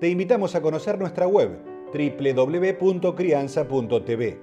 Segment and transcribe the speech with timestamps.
[0.00, 1.58] Te invitamos a conocer nuestra web
[1.92, 4.40] www.crianza.tv.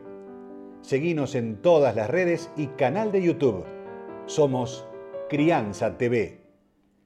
[0.81, 3.63] Seguinos en todas las redes y canal de YouTube.
[4.25, 4.85] Somos
[5.29, 6.41] Crianza TV.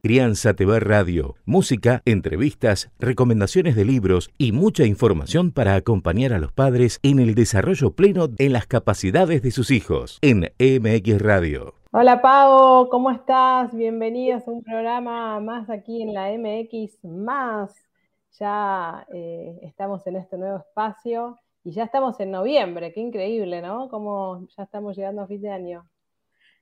[0.01, 6.51] Crianza TV Radio, música, entrevistas, recomendaciones de libros y mucha información para acompañar a los
[6.51, 11.75] padres en el desarrollo pleno en las capacidades de sus hijos en MX Radio.
[11.91, 13.75] Hola Pau, ¿cómo estás?
[13.75, 17.88] Bienvenidos a un programa más aquí en la MX más.
[18.37, 23.89] Ya eh, estamos en este nuevo espacio y ya estamos en noviembre, qué increíble, ¿no?
[23.89, 25.89] Como ya estamos llegando a fin de año.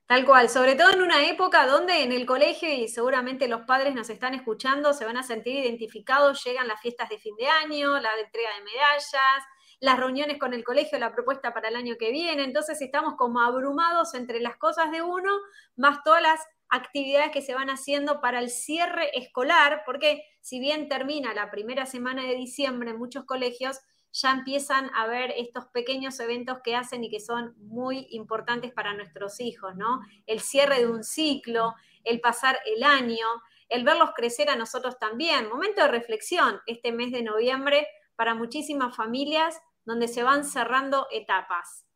[0.06, 3.94] Tal cual, sobre todo en una época donde en el colegio, y seguramente los padres
[3.94, 7.98] nos están escuchando, se van a sentir identificados, llegan las fiestas de fin de año,
[8.00, 9.44] la entrega de medallas,
[9.80, 13.40] las reuniones con el colegio, la propuesta para el año que viene, entonces estamos como
[13.40, 15.30] abrumados entre las cosas de uno,
[15.76, 16.40] más todas las
[16.70, 21.86] actividades que se van haciendo para el cierre escolar, porque si bien termina la primera
[21.86, 23.80] semana de diciembre muchos colegios,
[24.12, 28.94] ya empiezan a ver estos pequeños eventos que hacen y que son muy importantes para
[28.94, 30.00] nuestros hijos, ¿no?
[30.26, 31.74] El cierre de un ciclo,
[32.04, 33.26] el pasar el año,
[33.68, 35.48] el verlos crecer a nosotros también.
[35.48, 41.87] Momento de reflexión este mes de noviembre para muchísimas familias donde se van cerrando etapas.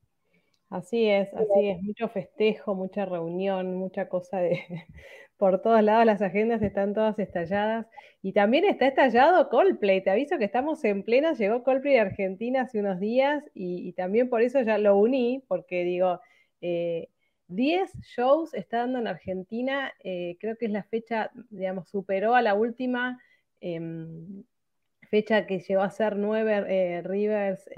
[0.73, 4.59] Así es, así es, mucho festejo, mucha reunión, mucha cosa de,
[5.37, 7.87] por todos lados las agendas están todas estalladas.
[8.23, 10.03] Y también está estallado Coldplay.
[10.03, 11.35] Te aviso que estamos en plena.
[11.35, 15.85] Llegó Coldplay a Argentina hace unos días y, también por eso ya lo uní, porque
[15.85, 16.21] digo,
[16.61, 19.93] 10 eh, shows está dando en Argentina.
[20.03, 23.21] Eh, creo que es la fecha, digamos, superó a la última
[23.61, 24.45] em,
[25.11, 27.69] fecha que llegó a ser 9 eh, Rivers.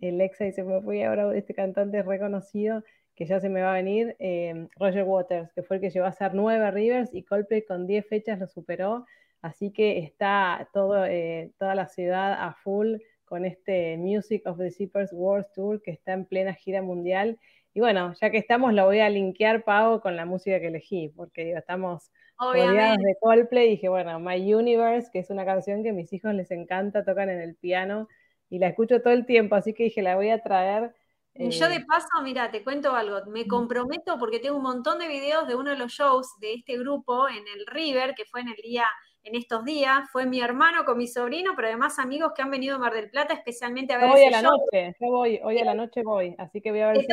[0.00, 2.82] El ex se me fue ahora este cantante reconocido
[3.14, 6.06] que ya se me va a venir, eh, Roger Waters, que fue el que llevó
[6.06, 9.04] a hacer nueve Rivers y Coldplay con 10 fechas lo superó,
[9.42, 12.96] así que está todo, eh, toda la ciudad a full
[13.26, 17.38] con este Music of the Zippers World Tour que está en plena gira mundial.
[17.74, 21.12] Y bueno, ya que estamos, lo voy a linkear, Pau, con la música que elegí,
[21.14, 23.68] porque digo, estamos rodeados de Coldplay.
[23.68, 27.04] Y dije, bueno, My Universe, que es una canción que a mis hijos les encanta,
[27.04, 28.08] tocan en el piano
[28.50, 30.92] y la escucho todo el tiempo, así que dije, la voy a traer
[31.34, 35.08] yo de eh, paso, mira, te cuento algo, me comprometo porque tengo un montón de
[35.08, 38.48] videos de uno de los shows de este grupo en el River, que fue en
[38.48, 38.84] el día,
[39.22, 42.76] en estos días, fue mi hermano con mi sobrino, pero además amigos que han venido
[42.76, 44.10] a Mar del Plata especialmente a ver.
[44.10, 46.88] Hoy a la noche, yo voy, hoy a la noche voy, así que voy a
[46.88, 47.06] ver si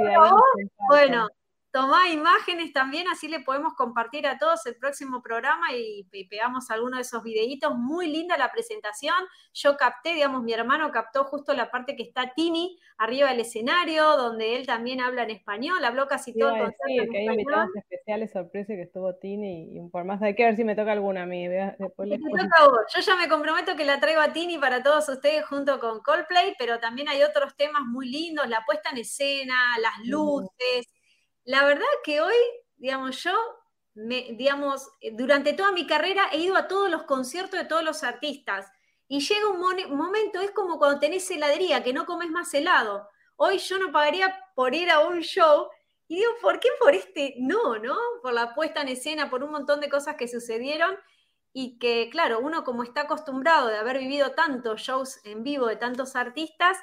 [0.90, 1.28] Bueno,
[1.72, 6.96] Tomá imágenes también, así le podemos compartir a todos el próximo programa y, pegamos alguno
[6.96, 7.76] de esos videitos.
[7.76, 9.16] Muy linda la presentación.
[9.54, 14.18] Yo capté, digamos, mi hermano captó justo la parte que está Tini arriba del escenario,
[14.18, 18.32] donde él también habla en español, habló casi todo el Sí, que hay invitados especiales,
[18.32, 21.26] sorpresa que estuvo Tini y, por más hay que ver si me toca alguna a
[21.26, 21.48] mí.
[21.48, 26.02] Después Yo ya me comprometo que la traigo a Tini para todos ustedes junto con
[26.02, 30.97] Coldplay, pero también hay otros temas muy lindos, la puesta en escena, las luces.
[31.48, 32.36] La verdad que hoy,
[32.76, 33.32] digamos, yo,
[33.94, 38.04] me, digamos, durante toda mi carrera he ido a todos los conciertos de todos los
[38.04, 38.70] artistas
[39.08, 43.08] y llega un momento, es como cuando tenés heladería, que no comes más helado.
[43.38, 45.70] Hoy yo no pagaría por ir a un show
[46.10, 47.96] y digo, ¿por qué por este no, no?
[48.22, 50.98] Por la puesta en escena, por un montón de cosas que sucedieron
[51.54, 55.78] y que, claro, uno como está acostumbrado de haber vivido tantos shows en vivo de
[55.78, 56.78] tantos artistas,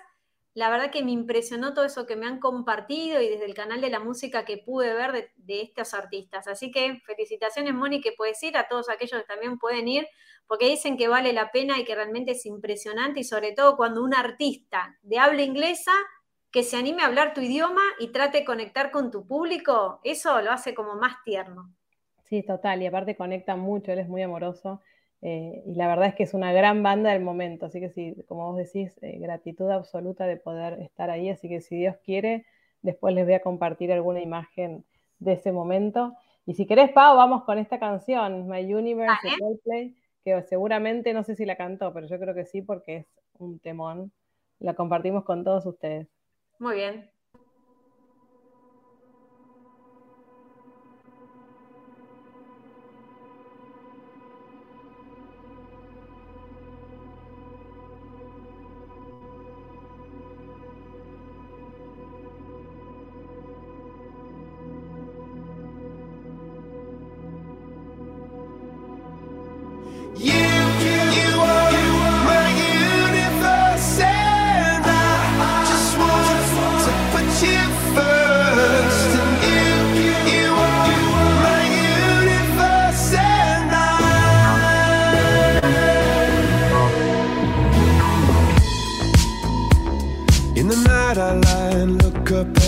[0.55, 3.81] la verdad que me impresionó todo eso que me han compartido y desde el canal
[3.81, 6.47] de la música que pude ver de, estos artistas.
[6.47, 10.07] Así que felicitaciones, Moni, que puedes ir, a todos aquellos que también pueden ir,
[10.47, 14.05] porque dicen que vale la pena y que realmente es impresionante y sobre todo cuando
[14.05, 15.93] un artista de habla inglesa
[16.53, 20.41] que se anime a hablar tu idioma y trate de conectar con tu público, eso
[20.41, 21.75] lo hace como más tierno.
[22.23, 24.81] Sí, total, y aparte conecta mucho, él es muy amoroso.
[25.27, 28.15] Eh, y la verdad es que es una gran banda del momento, así que sí,
[28.29, 32.45] como vos decís, eh, gratitud absoluta de poder estar ahí, así que si Dios quiere,
[32.83, 34.85] después les voy a compartir alguna imagen
[35.21, 36.15] de ese momento.
[36.45, 39.95] Y si querés, Pau, vamos con esta canción, My Universe de Coldplay,
[40.27, 43.07] que seguramente no sé si la cantó, pero yo creo que sí porque es
[43.39, 44.13] un temón.
[44.59, 46.07] La compartimos con todos ustedes.
[46.59, 47.14] Muy bien.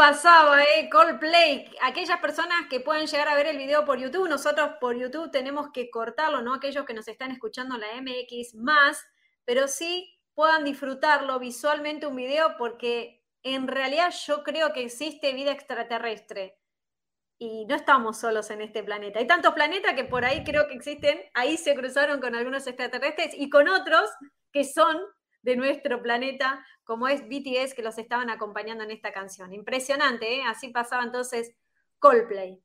[0.00, 0.88] pasaba, ¿eh?
[0.90, 1.70] Coldplay.
[1.82, 5.72] Aquellas personas que pueden llegar a ver el video por YouTube, nosotros por YouTube tenemos
[5.74, 6.54] que cortarlo, ¿no?
[6.54, 9.04] Aquellos que nos están escuchando la MX más,
[9.44, 15.52] pero sí puedan disfrutarlo visualmente un video porque en realidad yo creo que existe vida
[15.52, 16.56] extraterrestre
[17.38, 19.18] y no estamos solos en este planeta.
[19.18, 23.34] Hay tantos planetas que por ahí creo que existen, ahí se cruzaron con algunos extraterrestres
[23.34, 24.08] y con otros
[24.50, 24.96] que son
[25.42, 29.52] de nuestro planeta, como es BTS, que los estaban acompañando en esta canción.
[29.52, 30.42] Impresionante, ¿eh?
[30.46, 31.52] Así pasaba entonces
[31.98, 32.60] Coldplay.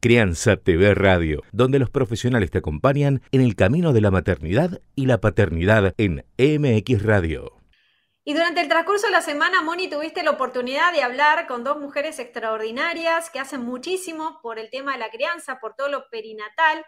[0.00, 5.06] Crianza TV Radio, donde los profesionales te acompañan en el camino de la maternidad y
[5.06, 7.58] la paternidad en MX Radio.
[8.28, 11.78] Y durante el transcurso de la semana, Moni, tuviste la oportunidad de hablar con dos
[11.78, 16.84] mujeres extraordinarias que hacen muchísimo por el tema de la crianza, por todo lo perinatal.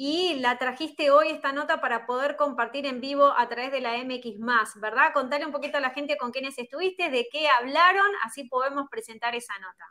[0.00, 3.98] Y la trajiste hoy esta nota para poder compartir en vivo a través de la
[3.98, 4.38] MX,
[4.80, 5.12] ¿verdad?
[5.12, 9.34] Contale un poquito a la gente con quiénes estuviste, de qué hablaron, así podemos presentar
[9.34, 9.86] esa nota.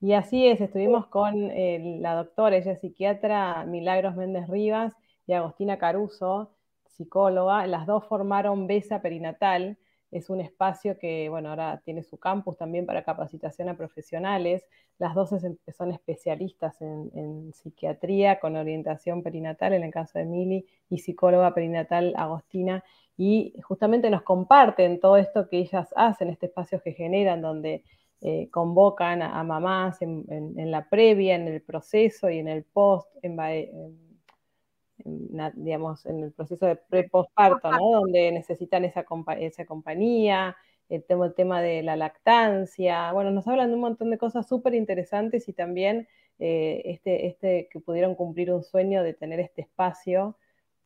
[0.00, 4.94] Y así es, estuvimos con eh, la doctora, ella es psiquiatra, Milagros Méndez Rivas,
[5.26, 6.56] y Agostina Caruso,
[6.86, 7.66] psicóloga.
[7.66, 9.76] Las dos formaron Besa Perinatal,
[10.12, 14.62] es un espacio que, bueno, ahora tiene su campus también para capacitación a profesionales.
[14.98, 15.44] Las dos es-
[15.76, 22.14] son especialistas en, psiquiatría con orientación perinatal, en el caso de Mili, y psicóloga perinatal
[22.16, 22.84] Agostina.
[23.16, 27.84] Y justamente nos comparten todo esto que ellas hacen, este espacio que generan, donde
[28.20, 33.36] eh, convocan a, mamás en, la previa, en el proceso y en el post, en,
[35.04, 38.00] digamos, en el proceso de pre-postparto, ¿no?
[38.00, 39.04] Donde necesitan esa,
[39.38, 40.56] esa compañía,
[40.88, 43.12] el tema, el tema de la lactancia.
[43.12, 47.68] Bueno, nos hablan de un montón de cosas súper interesantes y también eh, este, este
[47.70, 50.36] que pudieron cumplir un sueño de tener este espacio,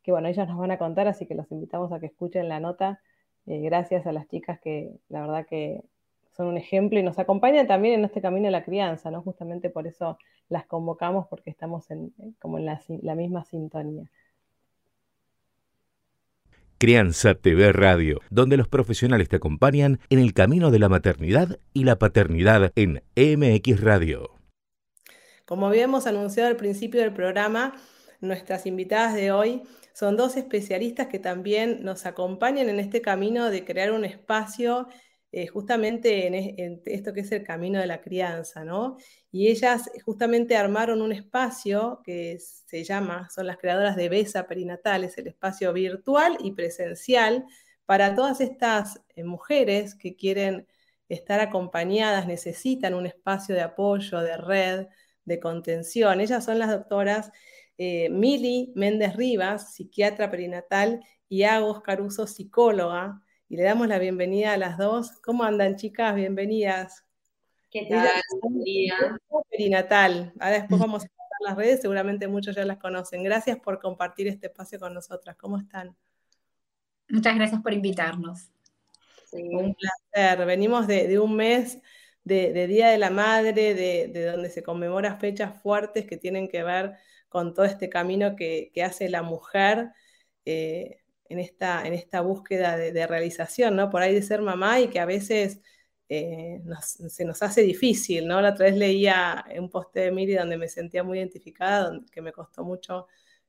[0.03, 2.61] que bueno, ellas nos van a contar, así que los invitamos a que escuchen la
[2.61, 3.01] nota.
[3.47, 5.85] Eh, gracias a las chicas que la verdad que
[6.37, 9.23] son un ejemplo y nos acompañan también en este camino de la crianza, ¿no?
[9.23, 14.11] Justamente por eso las convocamos porque estamos en, como en la, la misma sintonía.
[16.79, 21.85] Crianza TV Radio, donde los profesionales te acompañan en el camino de la maternidad y
[21.85, 24.33] la paternidad en MX Radio.
[25.47, 27.75] Como habíamos anunciado al principio del programa,
[28.21, 29.63] nuestras invitadas de hoy
[29.95, 34.89] son dos especialistas que también nos acompañan en este camino de crear un espacio
[35.43, 38.97] eh, justamente en, es- en esto que es el camino de la crianza, ¿no?
[39.31, 45.05] Y ellas justamente armaron un espacio que se llama, son las creadoras de Besa Perinatal,
[45.05, 47.45] es el espacio virtual y presencial
[47.85, 50.67] para todas estas eh, mujeres que quieren
[51.09, 54.87] estar acompañadas, necesitan un espacio de apoyo, de red,
[55.25, 56.21] de contención.
[56.21, 57.31] Ellas son las doctoras
[57.79, 63.21] eh, Mili Méndez Rivas, psiquiatra perinatal, y Agos Caruso, psicóloga.
[63.49, 65.13] Y le damos la bienvenida a las dos.
[65.23, 66.17] ¿Cómo andan, chicas?
[66.17, 67.05] Bienvenidas.
[67.71, 68.09] ¿Qué tal?
[68.65, 68.97] día.
[69.49, 70.33] perinatal.
[70.41, 73.23] Ahora después vamos a pasar las redes, seguramente muchos ya las conocen.
[73.23, 75.37] Gracias por compartir este espacio con nosotras.
[75.37, 75.97] ¿Cómo están?
[77.09, 78.51] Muchas gracias por invitarnos.
[79.31, 80.45] Un placer.
[80.45, 81.79] Venimos de, de un mes
[82.25, 86.49] de, de Día de la Madre, de, de donde se conmemora fechas fuertes que tienen
[86.49, 86.97] que ver
[87.29, 89.93] con todo este camino que, que hace la mujer
[90.45, 93.91] eh, en, esta, en esta búsqueda de, realización, ¿no?
[93.91, 95.61] Por ahí de ser mamá y que a veces
[96.09, 96.63] eh,
[97.09, 98.41] se nos hace difícil, ¿no?
[98.41, 102.33] La otra vez leía un post de Miri donde me sentía muy identificada, que me
[102.33, 103.07] costó mucho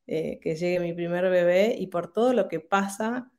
[0.07, 3.31] eh, que llegue mi primer bebé y por todo lo que pasa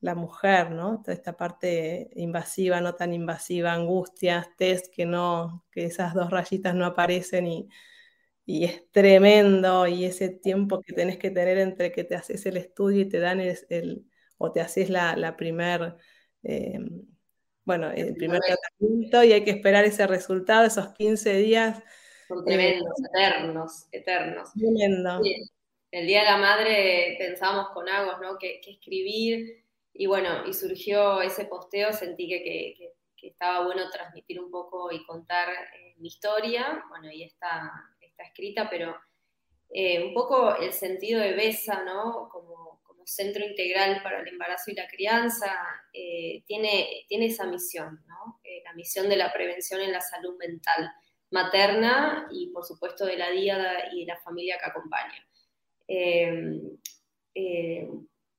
[0.00, 1.00] la mujer, ¿no?
[1.02, 6.74] Toda esta parte invasiva, no tan invasiva, angustias, test que no, que esas dos rayitas
[6.74, 7.68] no aparecen y,
[8.46, 12.56] y es tremendo y ese tiempo que tenés que tener entre que te haces el
[12.58, 14.06] estudio y te dan el, el-
[14.38, 15.96] o te haces la, la primer,
[16.44, 16.78] eh,
[17.64, 21.82] bueno, el primer tratamiento y hay que esperar ese resultado, esos 15 días.
[22.28, 24.50] Son eh, tremendos, eternos, eternos.
[24.54, 25.22] tremendo.
[25.90, 28.38] El Día de la Madre pensábamos con Agos, ¿no?
[28.38, 32.92] Que, que escribir, y bueno, y surgió ese posteo, sentí que, que-
[33.28, 37.72] estaba bueno transmitir un poco y contar eh, mi historia, bueno, y está,
[38.16, 38.96] está escrita, pero
[39.70, 42.28] eh, un poco el sentido de BESA, ¿no?
[42.30, 42.66] Como,
[43.08, 45.54] centro integral para el embarazo y la crianza,
[45.92, 48.40] eh, tiene, tiene esa misión, ¿no?
[48.42, 50.90] Eh, la misión de la prevención en la salud mental
[51.30, 55.24] materna y por supuesto de la diada y de la familia que acompaña.
[55.86, 56.60] Eh,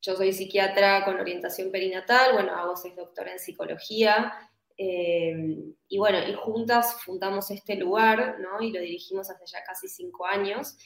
[0.02, 4.34] yo soy psiquiatra con orientación perinatal, bueno, hago es doctora en psicología,
[4.78, 8.62] eh, y bueno, y juntas fundamos este lugar, ¿no?
[8.62, 10.78] Y lo dirigimos hace ya casi cinco años.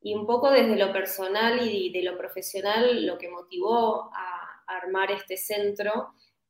[0.00, 5.12] Y un poco desde lo personal y de lo profesional, lo que motivó a, armar
[5.12, 6.08] este centro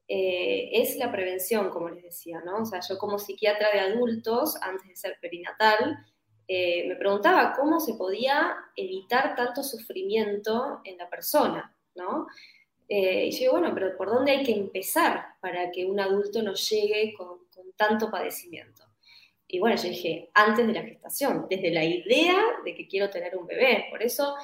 [0.09, 2.63] eh, es la prevención, como les decía, ¿no?
[2.63, 5.99] O sea, yo como psiquiatra de adultos, antes de ser perinatal,
[6.49, 12.27] eh, me preguntaba cómo se podía evitar tanto sufrimiento en la persona, ¿no?
[12.89, 16.43] Eh, y yo digo, bueno, pero ¿por dónde hay que empezar para que un adulto
[16.43, 18.85] no llegue con, con tanto padecimiento?
[19.49, 23.37] Y bueno, yo dije, antes de la gestación, desde la idea de que quiero tener
[23.37, 23.87] un bebé.
[23.91, 24.35] Por eso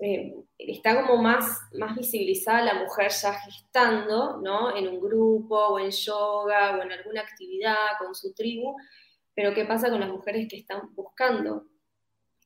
[0.00, 4.76] eh, está como más, más visibilizada la mujer ya gestando, ¿no?
[4.76, 8.76] En un grupo o en yoga o en alguna actividad con su tribu.
[9.34, 11.66] Pero ¿qué pasa con las mujeres que están buscando,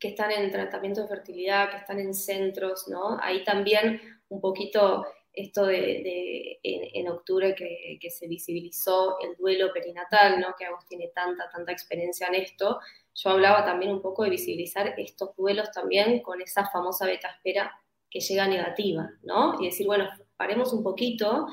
[0.00, 3.18] que están en tratamiento de fertilidad, que están en centros, ¿no?
[3.20, 10.54] Ahí también un poquito esto de, en, octubre que, se visibilizó el duelo perinatal, ¿no?
[10.58, 12.80] que Agos tiene tanta, tanta experiencia en esto,
[13.14, 17.72] yo hablaba también un poco de visibilizar estos duelos también con esa famosa beta espera
[18.10, 19.60] que llega negativa, ¿no?
[19.60, 21.46] Y decir, bueno, paremos un poquito,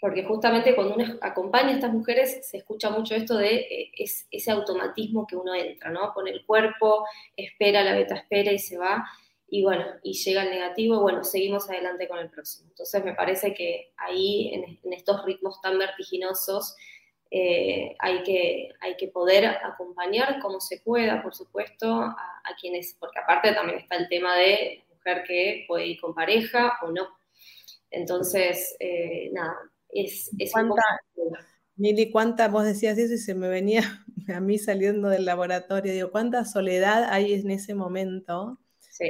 [0.00, 4.26] porque justamente cuando uno acompaña a estas mujeres se escucha mucho esto de eh, es,
[4.30, 6.12] ese automatismo que uno entra, ¿no?
[6.14, 9.04] Pone el cuerpo, espera, la beta espera y se va,
[9.54, 12.70] y bueno, y llega el negativo, bueno, seguimos adelante con el próximo.
[12.70, 16.74] Entonces me parece que ahí, en, estos ritmos tan vertiginosos,
[17.30, 22.96] eh, hay, que, hay que poder acompañar como se pueda, por supuesto, a, a quienes,
[22.98, 27.06] porque aparte también está el tema de mujer que puede ir con pareja o no.
[27.90, 29.54] Entonces, eh, nada,
[29.90, 30.82] es, es ¿Cuánta,
[31.76, 33.82] Mili, ¿cuánta, vos decías eso y se me venía
[34.34, 38.58] a mí saliendo del laboratorio, digo, ¿cuánta soledad hay en ese momento?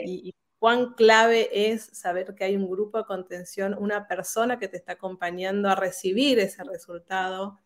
[0.05, 4.77] Y, cuán clave es saber que hay un grupo de contención, una persona que te
[4.77, 7.59] está acompañando a recibir ese resultado,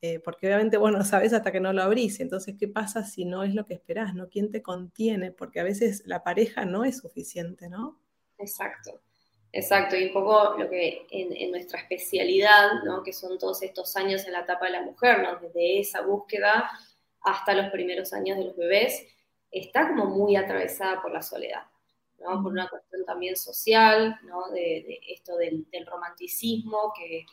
[0.00, 2.18] eh, porque obviamente vos no sabes hasta que no lo abrís.
[2.18, 4.16] Entonces, ¿qué pasa si no es lo que esperás?
[4.16, 4.28] ¿no?
[4.28, 5.30] ¿Quién te contiene?
[5.30, 8.00] Porque a veces la pareja no es suficiente, ¿no?
[8.38, 9.00] Exacto.
[9.54, 13.02] Exacto, y un poco lo que en, nuestra especialidad, ¿no?
[13.02, 15.36] que son todos estos años en la etapa de la mujer, ¿no?
[15.36, 16.70] desde esa búsqueda
[17.20, 19.06] hasta los primeros años de los bebés,
[19.52, 21.62] está como muy atravesada por la soledad,
[22.18, 22.42] ¿no?
[22.42, 24.48] por una cuestión también social, ¿no?
[24.50, 27.26] de, esto del, romanticismo, que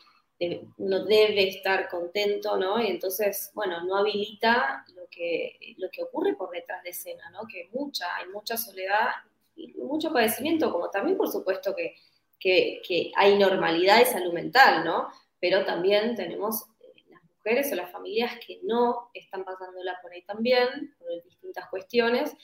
[0.78, 2.80] uno debe estar contento, ¿no?
[2.80, 7.40] y entonces, bueno, no habilita lo que, lo que ocurre por detrás de escena, ¿no?
[7.46, 9.08] que mucha, hay mucha soledad
[9.56, 11.96] y mucho padecimiento, como también por supuesto que
[12.40, 15.08] que, hay normalidad de salud mental, ¿no?
[15.38, 16.64] Pero también tenemos
[17.44, 22.36] o las familias que no están pasándola por ahí también, por distintas cuestiones,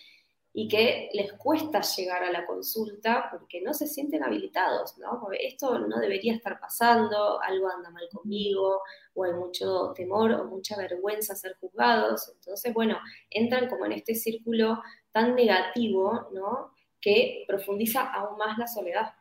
[0.58, 5.28] y que les cuesta llegar a la consulta porque no se sienten habilitados, ¿no?
[5.38, 8.80] Esto no debería estar pasando, algo anda mal conmigo,
[9.12, 12.32] o hay mucho temor o mucha vergüenza ser juzgados.
[12.36, 16.72] Entonces, bueno, entran como en este círculo tan negativo, ¿no?
[17.02, 19.12] Que profundiza aún más la soledad.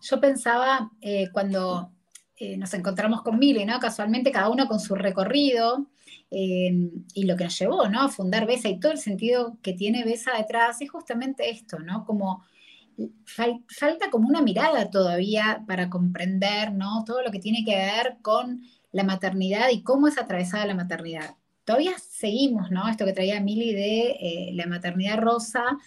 [0.00, 1.90] Yo pensaba eh, cuando
[2.38, 3.78] eh, nos encontramos con Mili, ¿no?
[3.80, 5.86] Casualmente cada uno con su recorrido
[6.30, 8.02] eh, y lo que nos llevó, ¿no?
[8.02, 12.04] A fundar Besa y todo el sentido que tiene Besa detrás es justamente esto, ¿no?
[12.04, 12.44] Como
[13.26, 17.04] falta como una mirada todavía para comprender, ¿no?
[17.04, 21.36] Todo lo que tiene que ver con la maternidad y cómo es atravesada la maternidad.
[21.64, 22.88] Todavía seguimos, ¿no?
[22.88, 25.78] Esto que traía Mili de la maternidad rosa,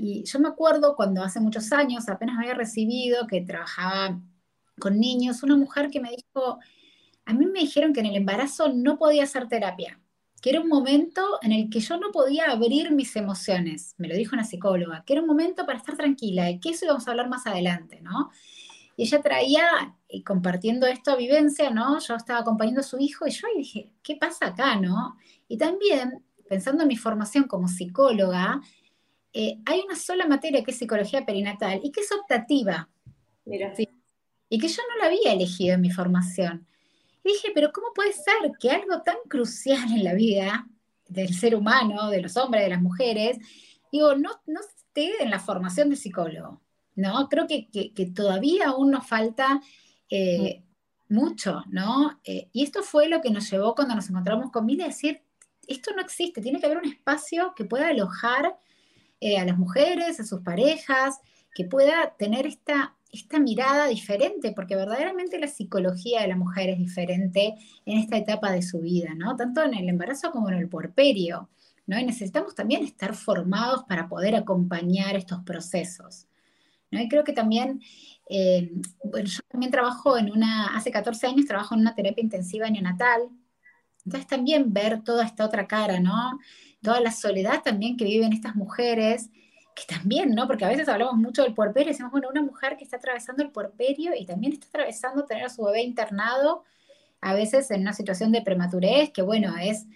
[0.00, 4.20] y yo me acuerdo cuando hace muchos años, apenas había recibido, que trabajaba
[4.78, 6.58] con niños, una mujer que me dijo,
[7.24, 10.00] a mí me dijeron que en el embarazo no podía hacer terapia,
[10.40, 14.14] que era un momento en el que yo no podía abrir mis emociones, me lo
[14.14, 17.10] dijo una psicóloga, que era un momento para estar tranquila, y que eso íbamos a
[17.10, 18.30] hablar más adelante, ¿no?
[18.96, 21.98] Y ella traía, y compartiendo esta vivencia, ¿no?
[22.00, 25.16] Yo estaba acompañando a su hijo y yo dije, ¿qué pasa acá, no?
[25.48, 28.60] Y también, pensando en mi formación como psicóloga,
[29.32, 32.88] eh, hay una sola materia que es psicología perinatal y que es optativa.
[33.44, 33.72] Mira.
[34.48, 36.66] Y que yo no la había elegido en mi formación.
[37.24, 40.66] Y dije, pero ¿cómo puede ser que algo tan crucial en la vida
[41.08, 43.38] del ser humano, de los hombres, de las mujeres,
[43.92, 46.60] digo, no, no esté en la formación de psicólogo?
[46.98, 47.28] ¿no?
[47.28, 47.68] Creo que,
[48.14, 49.60] todavía aún nos falta
[50.10, 50.64] eh,
[51.08, 52.18] mucho, ¿no?
[52.24, 55.22] Eh, y esto fue lo que nos llevó cuando nos encontramos con Mila a decir,
[55.68, 58.58] esto no existe, tiene que haber un espacio que pueda alojar
[59.20, 61.20] eh, a las mujeres, a sus parejas,
[61.54, 66.78] que pueda tener esta, esta mirada diferente, porque verdaderamente la psicología de la mujer es
[66.78, 67.54] diferente
[67.86, 69.36] en esta etapa de su vida, ¿no?
[69.36, 71.48] Tanto en el embarazo como en el puerperio,
[71.86, 71.96] ¿no?
[71.96, 76.26] Necesitamos también estar formados para poder acompañar estos procesos.
[76.90, 77.00] ¿no?
[77.00, 77.80] Y creo que también,
[78.28, 83.28] eh, yo también trabajo en una, hace 14 años trabajo en una terapia intensiva neonatal,
[84.04, 86.38] entonces también ver toda esta otra cara, ¿no?
[86.82, 89.30] toda la soledad también que viven estas mujeres,
[89.78, 90.46] que también, ¿no?
[90.46, 93.42] Porque a veces hablamos mucho del puerperio y decimos, bueno, una mujer que está atravesando
[93.42, 96.64] el puerperio y también está atravesando tener a su bebé internado,
[97.20, 99.86] a veces en una situación de prematurez, que bueno, es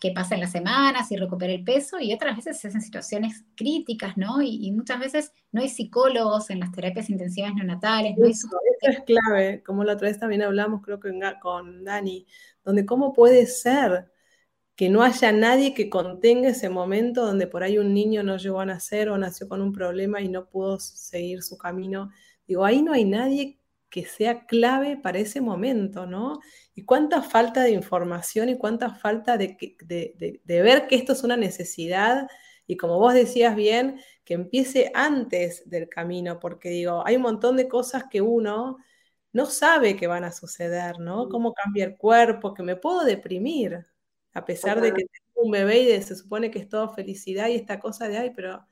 [0.00, 3.44] que pasa en las semanas y recupera el peso, y otras veces es en situaciones
[3.54, 4.40] críticas, ¿no?
[4.40, 8.16] Y, muchas veces no hay psicólogos en las terapias intensivas neonatales.
[8.16, 8.48] No eso,
[8.80, 12.26] es clave, como la otra vez también hablamos, creo que con Dani,
[12.64, 14.09] donde cómo puede ser
[14.80, 18.60] que no haya nadie que contenga ese momento donde por ahí un niño no llegó
[18.60, 22.08] a nacer o nació con un problema y no pudo seguir su camino.
[22.46, 26.40] Digo, ahí no hay nadie que sea clave para ese momento, ¿no?
[26.74, 31.24] Y cuánta falta de información y cuánta falta de, de, de, ver que esto es
[31.24, 32.26] una necesidad
[32.66, 37.58] y como vos decías bien, que empiece antes del camino, porque digo, hay un montón
[37.58, 38.78] de cosas que uno
[39.34, 41.28] no sabe que van a suceder, ¿no?
[41.28, 43.89] Cómo cambia el cuerpo, que me puedo deprimir,
[44.34, 47.54] a pesar de que tengo un bebé y se supone que es todo felicidad y
[47.56, 48.66] esta cosa de, ay, pero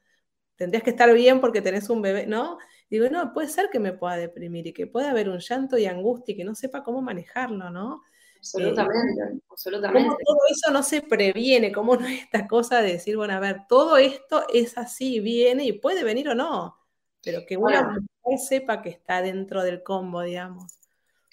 [0.57, 2.59] tendrías que estar bien porque tenés un bebé, ¿no?
[2.91, 5.87] digo, no, puede ser que me pueda deprimir y que pueda haber un llanto y
[5.87, 8.03] angustia y que no sepa cómo manejarlo, ¿no?
[8.39, 9.89] Absolutamente, Eh, absolutamente.
[9.91, 13.41] cómo todo eso no se previene, cómo no es esta cosa de decir, bueno, a
[13.41, 16.79] ver, todo esto es así, viene y puede venir o no,
[17.23, 18.01] pero que una Bueno.
[18.25, 20.78] mujer sepa que está dentro del combo, digamos.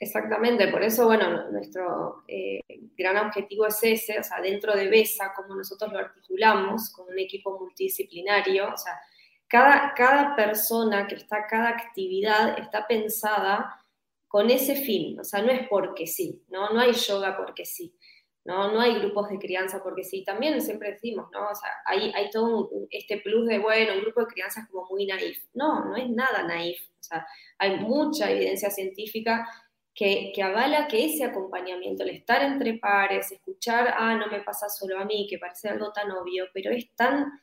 [0.05, 2.59] Exactamente, por eso, bueno, nuestro eh,
[2.95, 7.17] gran objetivo es ese, o sea, dentro de BESA, como nosotros lo articulamos con un
[7.17, 8.99] equipo multidisciplinario, o sea,
[9.47, 13.81] cada, cada persona que está, cada actividad está pensada
[14.27, 16.69] con ese fin, o sea, no es porque sí, ¿no?
[16.69, 17.95] No hay yoga porque sí,
[18.43, 18.71] ¿no?
[18.71, 21.49] No hay grupos de crianza porque sí, también siempre decimos, ¿no?
[21.49, 24.67] O sea, hay, hay todo un- este plus de, bueno, un grupo de crianza es
[24.69, 25.43] como muy naif.
[25.53, 27.25] No, no es nada naif, o sea,
[27.57, 29.47] hay mucha evidencia científica
[29.95, 34.67] que, que avala que ese acompañamiento, el estar entre pares, escuchar, ah, no me pasa
[34.67, 37.39] solo a mí, que parece algo tan obvio, pero es tan,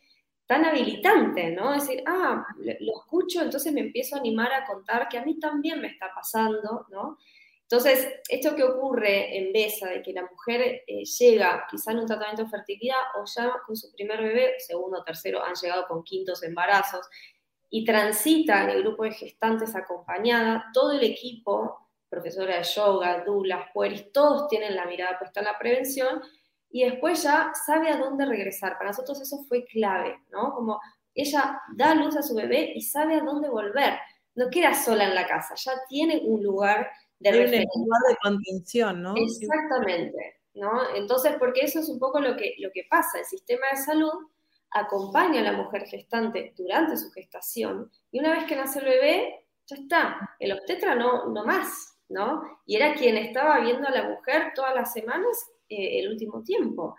[0.47, 1.75] tan habilitante, ¿no?
[1.75, 5.39] Es decir, ah, lo, escucho, entonces me empiezo a animar a contar que a mí
[5.41, 7.17] también me está pasando, ¿no?
[7.63, 12.07] Entonces, esto que ocurre en BESA, de que la mujer eh, llega quizá en un
[12.07, 16.43] tratamiento de fertilidad o ya con su primer bebé, segundo, tercero, han llegado con quintos
[16.43, 17.09] embarazos,
[17.71, 21.82] y transita en el grupo de gestantes acompañada, todo el equipo,
[22.13, 26.21] profesora de yoga, dulas, pueris, todos tienen la mirada puesta en la prevención
[26.71, 28.77] y después ya sabe a dónde regresar.
[28.77, 30.53] Para nosotros eso fue clave, ¿no?
[30.55, 30.79] Como
[31.15, 33.95] ella da luz a su bebé y sabe a dónde volver.
[34.35, 37.81] No queda sola en la casa, ya tiene un lugar de Hay un referencia.
[37.83, 39.15] lugar de contención, ¿no?
[39.17, 40.95] Exactamente, ¿no?
[40.95, 44.13] Entonces, porque eso es un poco lo que, lo que pasa, el sistema de salud
[44.71, 49.47] acompaña a la mujer gestante durante su gestación y una vez que nace el bebé,
[49.67, 52.43] ya está, el obstetra no, no más, ¿no?
[52.67, 56.97] Y era quien estaba viendo a la mujer todas las semanas eh, el último tiempo.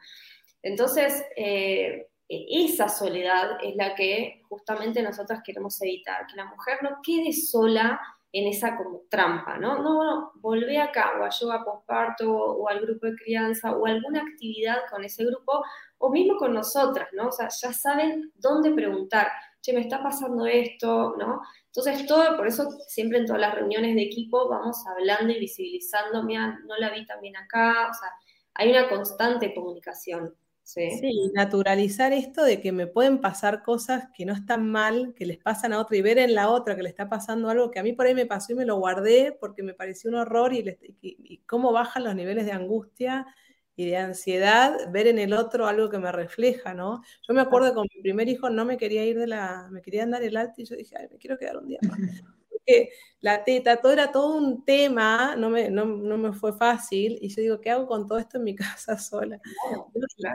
[0.62, 7.00] Entonces, eh, esa soledad es la que justamente nosotras queremos evitar, que la mujer no
[7.04, 8.00] quede sola
[8.32, 9.84] en esa como trampa, ¿no?
[9.84, 14.22] No, bueno, volvé acá, o a yoga posparto, o al grupo de crianza, o alguna
[14.22, 15.64] actividad con ese grupo,
[16.00, 17.28] o mismo con nosotras, ¿no?
[17.28, 19.28] O sea, ya saben dónde preguntar,
[19.64, 21.42] che, me está pasando esto, ¿no?
[21.68, 26.22] Entonces, todo, por eso siempre en todas las reuniones de equipo vamos hablando y visibilizando,
[26.24, 28.10] mira, no la vi también acá, o sea,
[28.56, 31.32] hay una constante comunicación, ¿sí?
[31.34, 35.74] Naturalizar esto de que me pueden pasar cosas que no están mal, que les pasan
[35.74, 37.94] a otra y ver en la otra que le está pasando algo que a mí
[37.94, 41.72] por ahí me pasó y me lo guardé porque me pareció un horror y cómo
[41.72, 43.26] bajan los niveles de angustia
[43.76, 47.02] y de ansiedad, ver en el otro algo que me refleja, ¿no?
[47.28, 49.82] Yo me acuerdo que con mi primer hijo no me quería ir de la, me
[49.82, 51.98] querían dar el alta y yo dije, ay, me quiero quedar un día más.
[52.50, 57.18] Porque la teta, todo era todo un tema, no me, no, no me fue fácil
[57.20, 58.56] y yo digo, ¿qué hago con todo esto en mi
[58.86, 59.40] casa sola?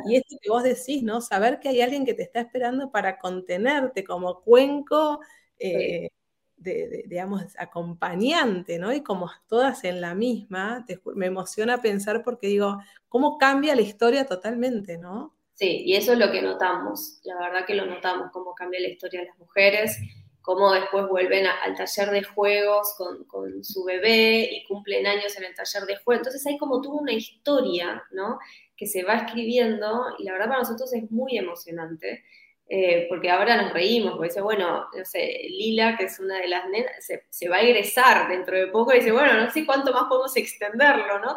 [0.08, 1.20] Y esto que vos decís, ¿no?
[1.20, 5.20] Saber que hay alguien que te está esperando para contenerte como cuenco,
[5.58, 6.10] eh,
[6.58, 8.92] digamos, acompañante, ¿no?
[8.92, 14.26] Y como todas en la misma, me emociona pensar porque digo, ¿cómo cambia la historia
[14.26, 15.34] totalmente, ¿no?
[15.54, 18.88] Sí, y eso es lo que notamos, la verdad que lo notamos, cómo cambia la
[18.88, 19.98] historia de las mujeres,
[20.40, 25.44] cómo después vuelven al taller de juegos con, con su bebé y cumplen años en
[25.44, 26.20] el taller de juegos.
[26.20, 28.38] Entonces hay como toda una historia, ¿no?
[28.76, 32.24] Que se va escribiendo y la verdad para nosotros es muy emocionante.
[32.70, 36.48] Eh, porque ahora nos reímos, porque dice, bueno, no sé, Lila, que es una de
[36.48, 36.92] las nenas,
[37.30, 40.36] se, va a egresar dentro de poco y dice, bueno, no sé cuánto más podemos
[40.36, 41.36] extenderlo, ¿no?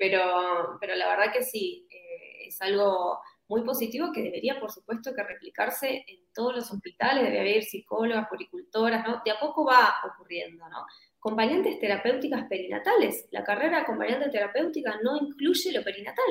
[0.00, 5.14] Pero, pero la verdad que sí, eh, es algo muy positivo que debería, por supuesto,
[5.14, 9.22] que replicarse en todos los hospitales, debería haber psicólogas, puricultoras, ¿no?
[9.24, 10.84] De a poco va ocurriendo, ¿no?
[11.18, 13.28] Acompañantes terapéuticas perinatales.
[13.30, 16.24] La carrera de acompañante terapéutica no incluye lo perinatal.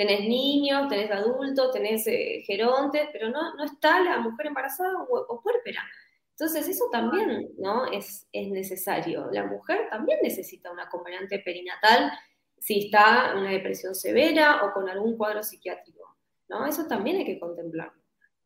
[0.00, 5.26] Tenés niños, tenés adultos, tenés eh, gerontes, pero no, no está la mujer embarazada o,
[5.28, 5.82] o puérpera.
[6.30, 7.84] Entonces eso también ¿no?
[7.92, 9.28] es, es necesario.
[9.30, 12.10] La mujer también necesita un acompañante perinatal
[12.58, 16.16] si está en una depresión severa o con algún cuadro psiquiátrico.
[16.48, 16.64] ¿no?
[16.64, 18.00] Eso también hay que contemplarlo.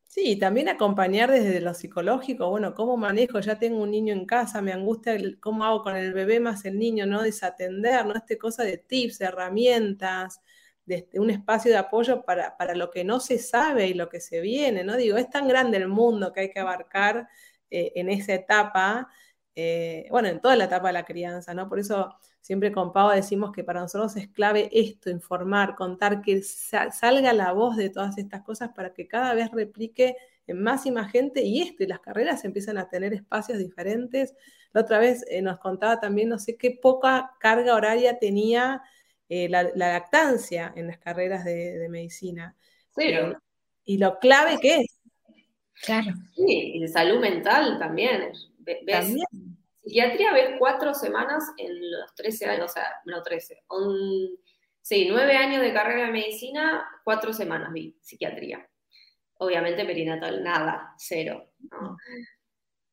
[0.09, 4.27] Sí, y también acompañar desde lo psicológico, bueno, cómo manejo, ya tengo un niño en
[4.27, 7.23] casa, me angustia cómo hago con el bebé más el niño, ¿no?
[7.23, 8.17] Desatender, ¿no?
[8.17, 10.41] Este cosa de tips, herramientas,
[10.87, 14.21] de un espacio de apoyo para, para lo que no se sabe y lo que
[14.21, 14.97] se viene, ¿no?
[14.97, 17.29] Digo, es tan grande el mundo que hay que abarcar
[17.71, 19.09] eh, en esa etapa,
[19.55, 21.69] eh, bueno, en toda la etapa de la crianza, ¿no?
[21.69, 26.43] Por eso siempre con Pau decimos que para nosotros es clave esto, informar, contar, que
[26.43, 30.17] sa- salga la voz de todas estas cosas para que cada vez replique
[30.47, 34.35] en más y más gente y esto, y las carreras empiezan a tener espacios diferentes.
[34.73, 38.83] La otra vez eh, nos contaba también, no sé qué poca carga horaria tenía
[39.29, 42.57] eh, la, la lactancia en las carreras de, de medicina.
[42.95, 43.33] Cero.
[43.33, 43.37] Eh,
[43.85, 45.01] y lo clave que es.
[45.85, 46.13] Claro.
[46.35, 49.27] Sí, y de salud mental también Ves, También.
[49.83, 54.39] psiquiatría ves cuatro semanas en los 13 años, o sea, no 13, un-
[54.81, 58.67] sí, nueve años de carrera de medicina, cuatro semanas vi psiquiatría.
[59.37, 61.51] Obviamente perinatal, nada, cero.
[61.71, 61.97] ¿no?